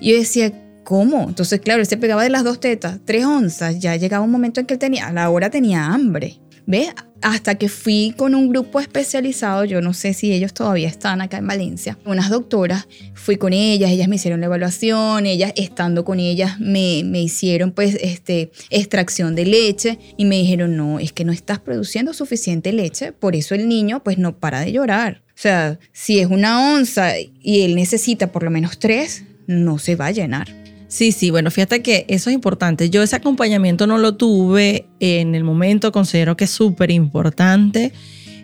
[0.00, 0.52] yo decía,
[0.82, 1.28] ¿cómo?
[1.28, 4.60] Entonces, claro, él se pegaba de las dos tetas, tres onzas, ya llegaba un momento
[4.60, 6.38] en que él tenía, a la hora tenía hambre.
[6.66, 6.88] ¿Ves?
[7.22, 11.38] Hasta que fui con un grupo especializado, yo no sé si ellos todavía están acá
[11.38, 16.20] en Valencia, unas doctoras, fui con ellas, ellas me hicieron la evaluación, ellas estando con
[16.20, 21.24] ellas me, me hicieron pues este, extracción de leche y me dijeron, no, es que
[21.24, 25.22] no estás produciendo suficiente leche, por eso el niño pues no para de llorar.
[25.28, 29.94] O sea, si es una onza y él necesita por lo menos tres, no se
[29.94, 30.57] va a llenar.
[30.88, 32.88] Sí, sí, bueno, fíjate que eso es importante.
[32.88, 37.92] Yo ese acompañamiento no lo tuve en el momento, considero que es súper importante.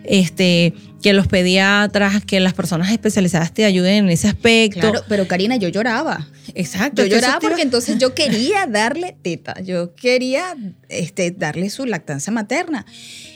[0.07, 4.79] Este, que los pediatras, que las personas especializadas te ayuden en ese aspecto.
[4.79, 6.27] Claro, pero Karina, yo lloraba.
[6.53, 7.03] Exacto.
[7.03, 10.55] Yo lloraba porque entonces yo quería darle teta, yo quería
[10.89, 12.85] este, darle su lactancia materna.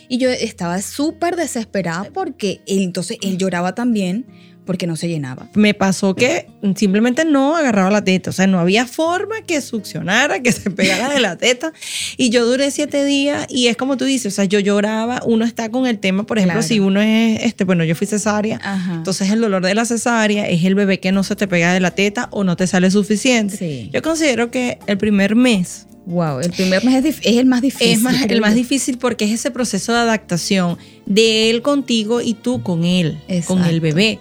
[0.07, 4.25] Y yo estaba súper desesperada porque él, entonces él lloraba también
[4.69, 5.47] porque no se llenaba.
[5.55, 6.45] me pasó que
[6.75, 11.11] simplemente no agarraba la teta, o sea, no había forma que succionara, que se pegara
[11.11, 11.73] de la teta.
[12.17, 15.43] Y yo duré siete días y es como tú dices, o sea, yo lloraba, uno
[15.43, 16.67] está con el tema, por ejemplo, Claro.
[16.67, 18.93] si uno es, este, bueno, yo fui cesárea, Ajá.
[18.93, 21.79] entonces el dolor de la cesárea es el bebé que no se te pega de
[21.79, 23.57] la teta o no te sale suficiente.
[23.57, 23.89] Sí.
[23.91, 27.89] Yo considero que el primer mes Wow, el primer mes es, es el más difícil.
[27.89, 32.33] es más, el más difícil porque es ese proceso de adaptación de él contigo y
[32.33, 34.17] tú con él, con el bebé.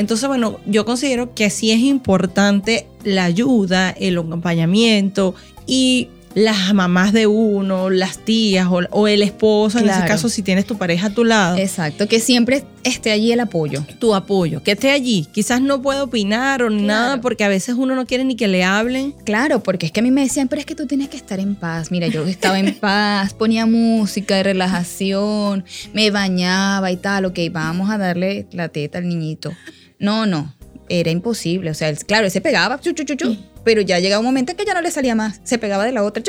[0.00, 5.34] Entonces, bueno, yo considero que sí es importante la ayuda, el acompañamiento
[5.66, 10.42] y las mamás de uno, las tías o, o el esposo, en ese caso, si
[10.42, 13.84] tienes tu pareja a tu lado, Exacto, que siempre esté allí el apoyo.
[13.98, 15.26] tu apoyo, que esté allí.
[15.32, 17.20] Quizás no puede opinar o nada Claro.
[17.22, 19.10] porque a veces uno no quiere ni que le hablen.
[19.24, 21.40] Claro, porque es que a mí me decían, pero es que tú tienes que estar
[21.40, 21.90] en paz.
[21.90, 27.90] Mira, yo estaba en paz, ponía música de relajación, me bañaba y tal, ok, vamos
[27.90, 29.52] a darle la teta al niñito.
[30.00, 30.54] No, no,
[30.88, 31.70] era imposible.
[31.70, 34.58] O sea, él- claro, él se pegaba, chu, chu, pero ya llegaba un momento en
[34.58, 35.40] que ya no le salía más.
[35.44, 36.22] Se pegaba de la otra.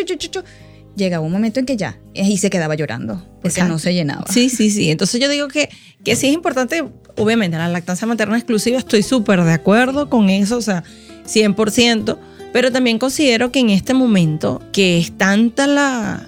[0.95, 3.71] Llegaba un momento en que ya, y se quedaba llorando, porque Exacto.
[3.71, 4.25] no se llenaba.
[4.29, 4.91] Sí, sí, sí.
[4.91, 5.69] Entonces yo digo que,
[6.03, 6.83] que sí es importante,
[7.15, 10.83] obviamente, la lactancia materna exclusiva, estoy súper de acuerdo con eso, o sea,
[11.25, 12.17] 100%,
[12.51, 16.27] pero también considero que en este momento, que es tanta la...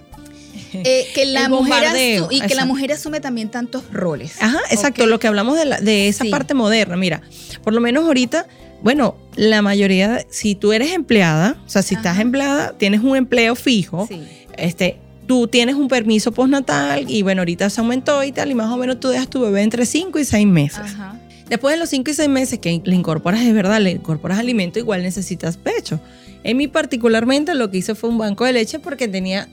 [0.85, 4.41] Eh, que la El mujer bombardeo, asu- y que la mujer asume también tantos roles.
[4.41, 6.29] Ajá, exacto, lo que hablamos de, la- de esa Sí.
[6.29, 7.21] parte moderna, mira,
[7.63, 8.47] por lo menos ahorita,
[8.81, 13.55] bueno, la mayoría, si tú eres empleada, o sea, si estás empleada, tienes un empleo
[13.55, 14.21] fijo, Sí.
[14.57, 18.69] este, tú tienes un permiso postnatal y bueno, ahorita se aumentó y tal, y más
[18.71, 20.79] o menos tú dejas tu bebé entre 5 y 6 meses.
[20.79, 21.17] Ajá.
[21.47, 24.79] Después de los 5 y 6 meses que le incorporas de verdad, le incorporas alimento,
[24.79, 25.99] igual necesitas pecho.
[26.43, 29.47] En mí particularmente lo que hice fue un banco de leche porque tenía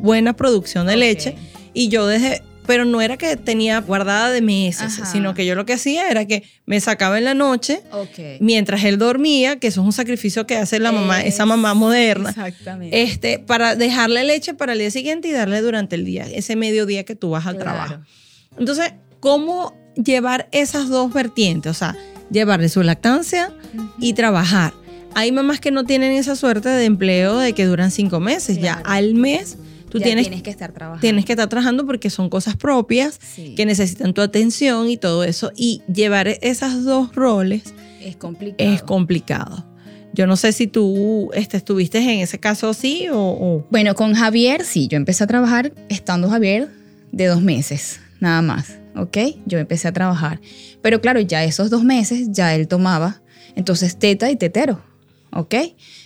[0.00, 1.34] buena producción de leche
[1.72, 5.06] y yo desde, pero no era que tenía guardada de meses, Ajá.
[5.06, 7.80] sino que yo lo que hacía era que me sacaba en la noche
[8.40, 12.30] mientras él dormía, que eso es un sacrificio que hace la mamá, esa mamá moderna.
[12.30, 13.02] Exactamente.
[13.02, 17.04] Este, para dejarle leche para el día siguiente y darle durante el día, ese mediodía
[17.04, 17.70] que tú vas al Claro.
[17.70, 18.04] trabajo.
[18.58, 21.70] Entonces, ¿cómo llevar esas dos vertientes?
[21.70, 21.96] O sea,
[22.30, 23.52] llevarle su lactancia
[23.98, 24.72] y trabajar.
[25.14, 28.60] Hay mamás que no tienen esa suerte de empleo de que duran cinco meses.
[28.60, 29.56] Ya al mes
[29.90, 31.00] tú Ya tienes, tienes que estar trabajando.
[31.02, 33.54] tienes que estar trabajando porque son cosas propias Sí.
[33.54, 35.52] que necesitan tu atención y todo eso.
[35.56, 38.72] Y llevar esas dos roles es complicado.
[38.72, 39.66] es complicado.
[40.12, 44.14] Yo no sé si tú este, estuviste en ese caso así o- o Bueno, con
[44.14, 46.68] Javier, sí, yo empecé a trabajar estando Javier
[47.12, 49.18] de dos meses, nada más, ¿ok?
[49.46, 50.40] Yo empecé a trabajar.
[50.82, 53.22] Pero claro, ya esos dos meses ya él tomaba,
[53.54, 54.80] entonces teta y tetero,
[55.32, 55.54] ¿ok?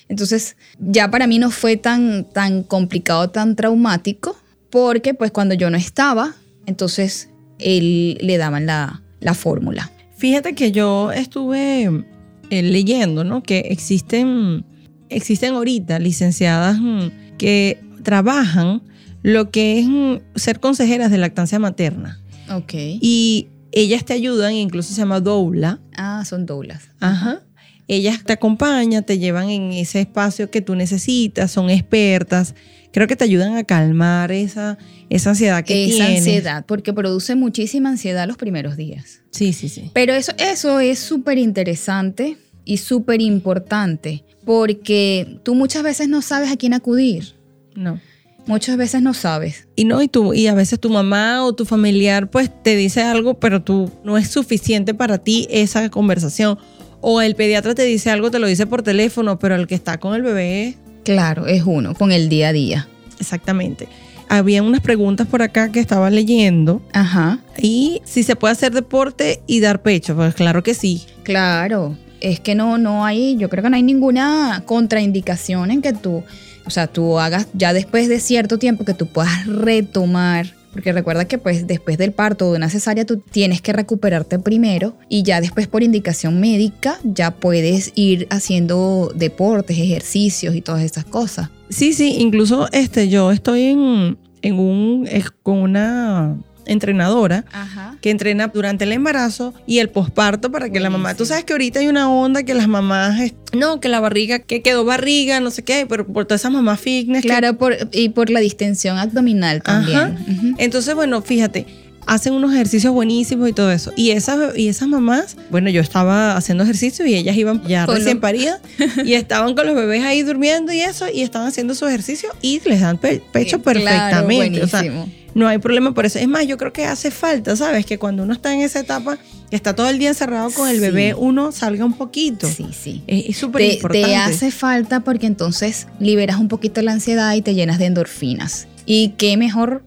[0.08, 4.36] Entonces ya para mí no fue tan, tan complicado, tan traumático,
[4.70, 6.34] porque pues cuando yo no estaba,
[6.66, 9.90] entonces él le daban la, la fórmula.
[10.16, 12.04] Fíjate que yo estuve
[12.50, 13.42] eh, leyendo, ¿no?
[13.42, 14.64] Que existen,
[15.08, 18.82] existen ahorita licenciadas mm, que trabajan
[19.22, 22.20] lo que es mm, ser consejeras de lactancia materna.
[22.50, 22.74] Ok.
[22.74, 25.80] Y ellas te ayudan, incluso se llama doula.
[25.96, 26.90] ah, son doulas.
[27.00, 27.42] Ajá.
[27.86, 32.54] Ellas te acompañan, te llevan en ese espacio que tú necesitas, son expertas.
[32.92, 34.78] Creo que te ayudan a calmar esa,
[35.10, 36.18] esa ansiedad que Esa tienes.
[36.18, 39.20] ansiedad, porque produce muchísima ansiedad los primeros días.
[39.30, 39.90] Sí, sí, sí.
[39.92, 46.50] Pero eso, eso es súper interesante y súper importante, porque tú muchas veces no sabes
[46.50, 47.34] a quién acudir.
[47.74, 48.00] No.
[48.46, 49.66] Muchas veces no sabes.
[49.74, 53.02] Y no, y tú, y a veces tu mamá o tu familiar pues te dice
[53.02, 56.58] algo, pero tú no es suficiente para ti esa conversación.
[57.06, 59.98] O el pediatra te dice algo, te lo dice por teléfono, pero el que está
[59.98, 62.88] con el bebé, Claro, es uno, con el día a día.
[63.20, 63.88] exactamente.
[64.30, 66.80] Había unas preguntas por acá que estaba leyendo.
[66.94, 71.02] Ajá, Y si se puede hacer deporte y dar pecho, pues claro que sí.
[71.24, 71.96] claro.
[72.22, 76.22] Es que no, no hay, yo creo que no hay ninguna contraindicación en que tú,
[76.64, 81.24] o sea, tú hagas ya después de cierto tiempo que tú puedas retomar porque recuerda
[81.24, 85.22] que pues después del parto o de una cesárea tú tienes que recuperarte primero y
[85.22, 91.48] ya después por indicación médica ya puedes ir haciendo deportes, ejercicios y todas esas cosas.
[91.70, 95.08] Sí, sí, incluso este, yo estoy en, en un,
[95.42, 97.96] con una entrenadora Ajá.
[98.00, 101.52] que entrena durante el embarazo y el posparto para que la mamá, tú sabes que
[101.52, 105.50] ahorita hay una onda que las mamás, no, que la barriga, que quedó barriga, no
[105.50, 107.22] sé qué, pero por todas esas mamás fitness.
[107.22, 109.98] que- Claro, por, y por la distensión abdominal también.
[109.98, 110.16] Ajá.
[110.58, 111.66] Entonces, bueno, fíjate,
[112.06, 113.90] hacen unos ejercicios buenísimos y todo eso.
[113.96, 117.96] Y esas, y esas mamás, bueno, yo estaba haciendo ejercicio y ellas iban ya Con
[117.96, 118.60] recién paridas
[119.04, 122.60] y estaban con los bebés ahí durmiendo y eso, y estaban haciendo su ejercicio y
[122.68, 124.62] les dan pe- pecho Eh, claro, perfectamente.
[124.62, 125.08] o sea, buenísimo.
[125.34, 126.18] No hay problema por eso.
[126.18, 127.84] Es más, yo creo que hace falta, ¿sabes?
[127.86, 129.18] Que cuando uno está en esa etapa,
[129.50, 130.80] que está todo el día encerrado con el Sí.
[130.80, 132.48] bebé, uno salga un poquito.
[132.48, 133.02] Sí, sí.
[133.06, 134.06] Es súper Te, importante.
[134.08, 138.66] te hace falta porque entonces liberas un poquito la ansiedad y te llenas de endorfinas.
[138.86, 139.84] Y qué mejor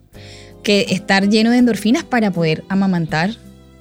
[0.62, 3.30] que estar lleno de endorfinas para poder amamantar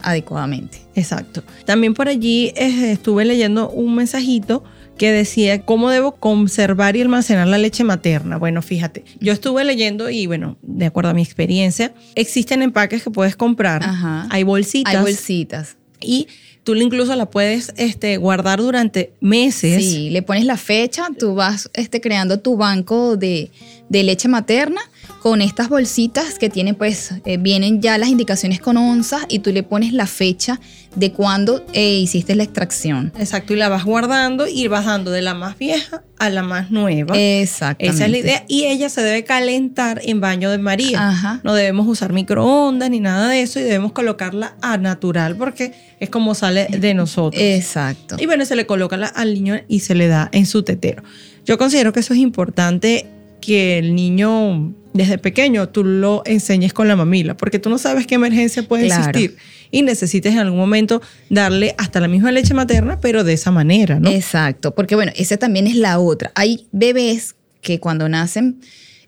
[0.02, 0.80] adecuadamente.
[0.96, 1.44] Exacto.
[1.66, 4.64] También por allí eh, estuve leyendo un mensajito
[4.98, 8.38] que decía cómo debo conservar y almacenar la leche materna.
[8.38, 13.12] Bueno, fíjate, yo estuve leyendo y bueno, de acuerdo a mi experiencia, existen empaques que
[13.12, 13.84] puedes comprar.
[13.84, 14.28] Ajá.
[14.30, 14.94] Hay bolsitas.
[14.94, 15.78] Hay bolsitas.
[16.00, 16.28] Y
[16.64, 19.84] tú incluso la puedes este, guardar durante meses.
[19.84, 23.52] Sí, le pones la fecha, tú vas este, creando tu banco de,
[23.90, 24.82] de leche materna
[25.22, 29.52] con estas bolsitas que tienen, pues, eh, vienen ya las indicaciones con onzas y tú
[29.52, 30.60] le pones la fecha
[30.96, 33.12] de cuándo eh, hiciste la extracción.
[33.20, 36.72] Exacto, y la vas guardando y vas dando de la más vieja a la más
[36.72, 37.16] nueva.
[37.18, 37.96] Exactamente.
[37.96, 38.46] Esa es la idea.
[38.48, 41.10] Y ella se debe calentar en baño de María.
[41.10, 41.42] Ajá.
[41.44, 46.10] No debemos usar microondas ni nada de eso y debemos colocarla a natural porque es
[46.10, 47.42] como sale de nosotros.
[47.42, 48.16] Exacto.
[48.20, 51.04] Y bueno, se le coloca la- al niño y se le da en su tetero.
[51.46, 53.08] Yo considero que eso es importante
[53.42, 58.06] que el niño desde pequeño tú lo enseñes con la mamila, porque tú no sabes
[58.08, 59.04] qué emergencia puede Claro.
[59.18, 59.38] existir
[59.72, 64.00] y necesites en algún momento darle hasta la misma leche materna, pero de esa manera,
[64.00, 64.10] ¿no?
[64.10, 66.32] Exacto, porque bueno, esa también es la otra.
[66.36, 68.60] Hay bebés que cuando nacen,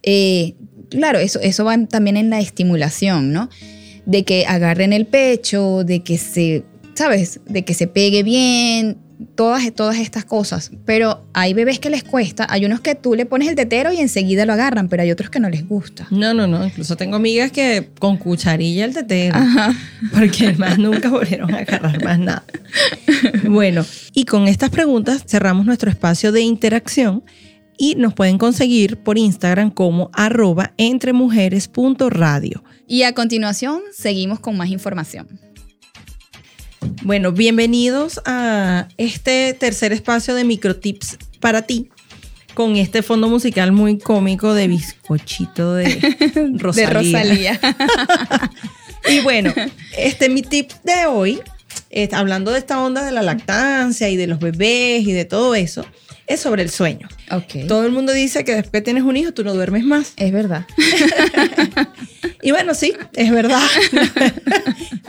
[0.04, 0.56] eh,
[0.90, 3.50] claro, eso, eso va también en la estimulación, ¿no?
[4.06, 6.64] De que agarren el pecho, de que se,
[6.94, 7.40] ¿sabes?
[7.48, 8.98] De que se pegue bien,
[9.36, 10.72] todas, todas estas cosas.
[10.86, 13.98] Pero hay bebés que les cuesta, hay unos que tú le pones el tetero y
[13.98, 16.08] enseguida lo agarran, pero hay otros que no les gusta.
[16.10, 16.66] No, no, no.
[16.66, 19.36] Incluso tengo amigas que con cucharilla el tetero.
[19.38, 19.74] Ajá.
[20.14, 22.44] Porque más nunca volvieron a agarrar más nada.
[23.48, 27.24] Bueno, y con estas preguntas cerramos nuestro espacio de interacción
[27.78, 32.64] y nos pueden conseguir por Instagram como arroba entremujeres.radio.
[32.88, 35.28] Y a continuación seguimos con más información.
[37.04, 41.90] Bueno, bienvenidos a este tercer espacio de microtips para ti
[42.54, 46.00] con este fondo musical muy cómico de bizcochito de
[46.58, 46.90] Rosalía.
[46.90, 47.60] De Rosalía.
[49.10, 49.54] Y bueno,
[49.98, 51.42] este mi tip de hoy,
[52.12, 55.86] hablando de esta onda de la lactancia y de los bebés y de todo eso,
[56.28, 57.08] es sobre el sueño.
[57.32, 57.66] ok.
[57.68, 60.14] Todo el mundo dice que después que tienes un hijo tú no duermes más.
[60.18, 60.66] Es verdad.
[62.42, 63.62] Y bueno, sí, es verdad.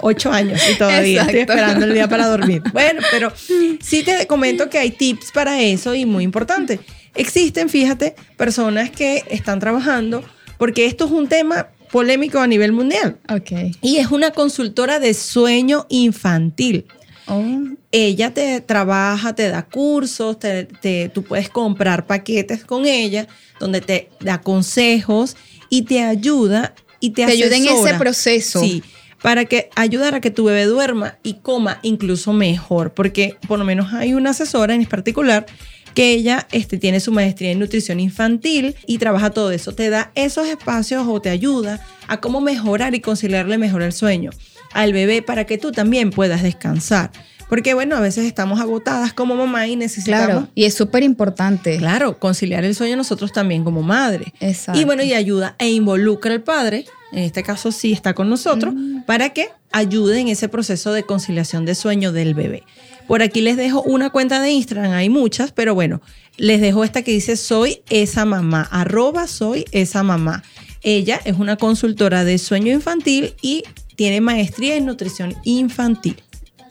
[0.02, 1.52] Ocho años y todavía estoy Exacto.
[1.52, 2.62] esperando el día para dormir.
[2.72, 6.80] Bueno, pero sí te comento que hay tips para eso y muy importante.
[7.14, 10.22] Existen, fíjate, personas que están trabajando
[10.58, 13.18] porque esto es un tema polémico a nivel mundial.
[13.28, 13.76] Ok.
[13.82, 16.86] Y es una consultora de sueño infantil.
[17.26, 17.44] Oh,
[17.92, 23.26] Ella te trabaja, te da cursos, te, te- tú puedes comprar paquetes con ella
[23.58, 25.36] donde te da consejos
[25.68, 28.60] y te ayuda y te, Te ayuda en ese proceso.
[28.60, 28.82] Sí,
[29.22, 33.64] para que ayudar a que tu bebé duerma y coma incluso mejor, porque por lo
[33.64, 35.46] menos hay una asesora en particular
[35.94, 39.74] que ella este, tiene su maestría en nutrición infantil y trabaja todo eso.
[39.74, 44.30] Te da esos espacios o te ayuda a cómo mejorar y conciliarle mejor el sueño
[44.72, 47.10] al bebé para que tú también puedas descansar.
[47.48, 50.26] Porque bueno, a veces estamos agotadas como mamá y necesitamos...
[50.26, 50.48] claro.
[50.54, 51.78] Y es súper importante.
[51.78, 54.32] Claro, conciliar el sueño nosotros también como madre.
[54.38, 54.80] Exacto.
[54.80, 58.74] Y bueno, y ayuda e involucra al padre, en este caso sí está con nosotros,
[58.74, 59.02] Mm.
[59.02, 62.62] para que ayude en ese proceso de conciliación de sueño del bebé.
[63.06, 66.00] Por aquí les dejo una cuenta de Instagram, hay muchas, pero bueno,
[66.36, 70.42] les dejo esta que dice soy esa mamá, arroba soy esa mamá.
[70.82, 73.64] Ella es una consultora de sueño infantil y
[73.96, 76.16] tiene maestría en nutrición infantil.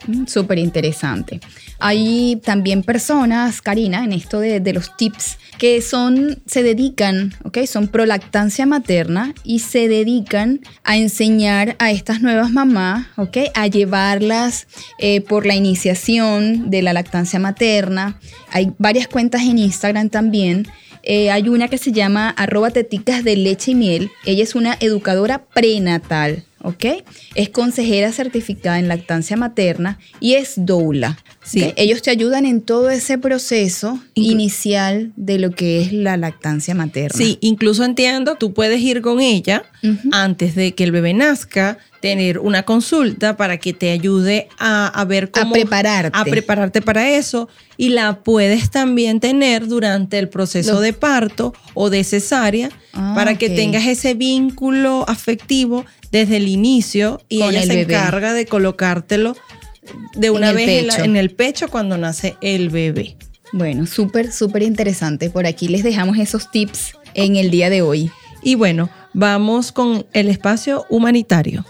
[0.08, 1.40] Mm, Súper interesante.
[1.80, 7.60] Hay también personas, Karina, en esto de, los tips, que son, se dedican, ¿ok?
[7.66, 13.38] Son prolactancia materna y se dedican a enseñar a estas nuevas mamás, ¿ok?
[13.56, 14.68] A llevarlas
[15.00, 18.20] eh, por la iniciación de la lactancia materna.
[18.52, 20.68] Hay varias cuentas en Instagram también.
[21.04, 24.12] Eh, hay una que se llama arroba teticas de leche y miel.
[24.26, 26.44] Ella es una educadora prenatal.
[26.62, 26.86] ¿Ok?
[27.36, 31.18] Es consejera certificada en lactancia materna y es doula.
[31.44, 31.74] Sí.
[31.78, 36.76] Ellos te ayudan en todo ese proceso Inclu- inicial de lo que es la lactancia
[36.76, 37.18] materna.
[37.18, 39.64] Sí, incluso entiendo, tú puedes ir con ella
[40.12, 45.06] antes de que el bebé nazca, tener una consulta para que te ayude a, a
[45.06, 45.52] ver A cómo...
[45.54, 46.18] prepararte.
[46.18, 47.50] A prepararte para eso.
[47.78, 53.14] Y la puedes también tener durante el proceso Los- de parto o de cesárea Ah,
[53.16, 57.94] para que tengas ese vínculo afectivo desde el inicio y Con ella el se bebé.
[57.96, 59.36] encarga de colocártelo
[60.16, 63.18] de una vez en, la- en el pecho cuando nace el bebé.
[63.52, 65.30] Bueno, súper, súper interesante.
[65.30, 68.12] Por aquí les dejamos esos tips en el día de hoy.
[68.44, 71.66] Y bueno, vamos con el espacio humanitario.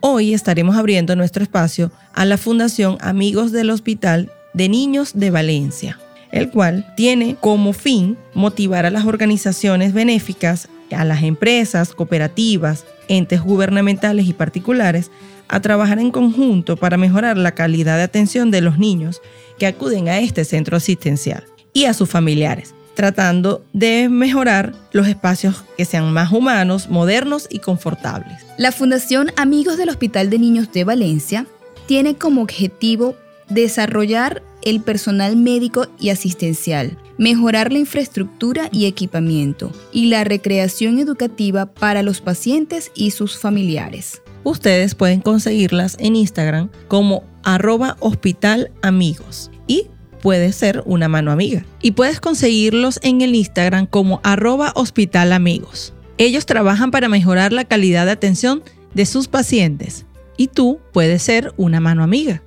[0.00, 5.98] Hoy estaremos abriendo nuestro espacio a la Fundación Amigos del Hospital de Niños de Valencia,
[6.32, 13.40] el cual tiene como fin motivar a las organizaciones benéficas, a las empresas, cooperativas, entes
[13.40, 15.10] gubernamentales y particulares
[15.48, 19.20] a trabajar en conjunto para mejorar la calidad de atención de los niños
[19.58, 25.64] que acuden a este centro asistencial y a sus familiares, tratando de mejorar los espacios
[25.76, 28.38] que sean más humanos, modernos y confortables.
[28.56, 31.46] La Fundación Amigos del Hospital de Niños de Valencia
[31.86, 33.16] tiene como objetivo
[33.48, 41.66] desarrollar el personal médico y asistencial, mejorar la infraestructura y equipamiento y la recreación educativa
[41.66, 44.22] para los pacientes y sus familiares.
[44.44, 49.86] Ustedes pueden conseguirlas en Instagram como arroba hospital amigos y
[50.20, 51.64] puede ser una mano amiga.
[51.80, 55.92] Y puedes conseguirlos en el Instagram como arroba hospital amigos.
[56.18, 58.62] Ellos trabajan para mejorar la calidad de atención
[58.94, 60.06] de sus pacientes
[60.36, 62.42] y tú puedes ser una mano amiga.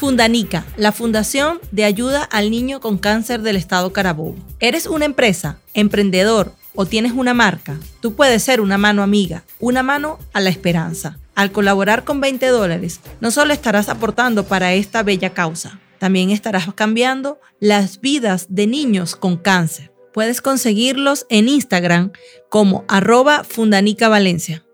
[0.00, 4.34] Fundanica, la Fundación de Ayuda al Niño con Cáncer del Estado Carabobo.
[4.58, 7.78] ¿Eres una empresa, emprendedor o tienes una marca?
[8.00, 11.18] Tú puedes ser una mano amiga, una mano a la esperanza.
[11.34, 16.72] Al colaborar con 20 dólares, no solo estarás aportando para esta bella causa, también estarás
[16.74, 19.92] cambiando las vidas de niños con cáncer.
[20.14, 22.12] Puedes conseguirlos en Instagram
[22.48, 24.64] como arroba Fundanica Valencia.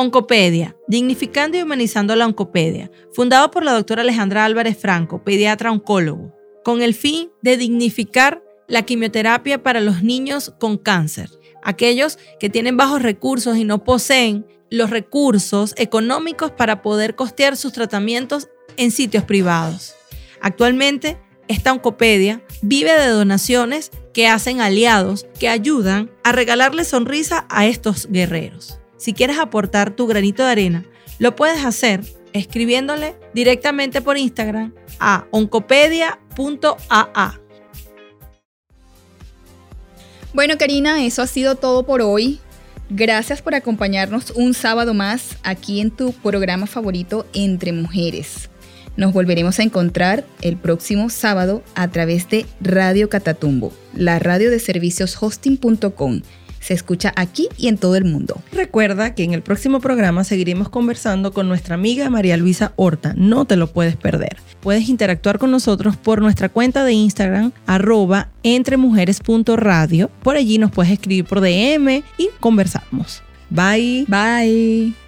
[0.00, 6.32] Oncopedia, dignificando y humanizando la oncopedia, fundado por la doctora Alejandra Álvarez Franco, pediatra oncólogo,
[6.62, 11.30] con el fin de dignificar la quimioterapia para los niños con cáncer,
[11.64, 17.72] aquellos que tienen bajos recursos y no poseen los recursos económicos para poder costear sus
[17.72, 18.46] tratamientos
[18.76, 19.96] en sitios privados.
[20.40, 21.18] Actualmente,
[21.48, 28.06] esta oncopedia vive de donaciones que hacen aliados que ayudan a regalarle sonrisa a estos
[28.08, 28.78] guerreros.
[28.98, 30.84] Si quieres aportar tu granito de arena,
[31.18, 37.40] lo puedes hacer escribiéndole directamente por Instagram a oncopedia.aa.
[40.34, 42.40] Bueno, Karina, eso ha sido todo por hoy.
[42.90, 48.50] Gracias por acompañarnos un sábado más aquí en tu programa favorito Entre Mujeres.
[48.96, 54.58] Nos volveremos a encontrar el próximo sábado a través de Radio Catatumbo, la radio de
[54.58, 56.22] servicios hosting.com.
[56.60, 58.40] Se escucha aquí y en todo el mundo.
[58.52, 63.14] Recuerda que en el próximo programa seguiremos conversando con nuestra amiga María Luisa Horta.
[63.16, 64.36] No te lo puedes perder.
[64.60, 70.10] Puedes interactuar con nosotros por nuestra cuenta de Instagram, arroba entremujeres.radio.
[70.22, 73.22] Por allí nos puedes escribir por DM y conversamos.
[73.50, 74.04] Bye.
[74.08, 75.07] Bye.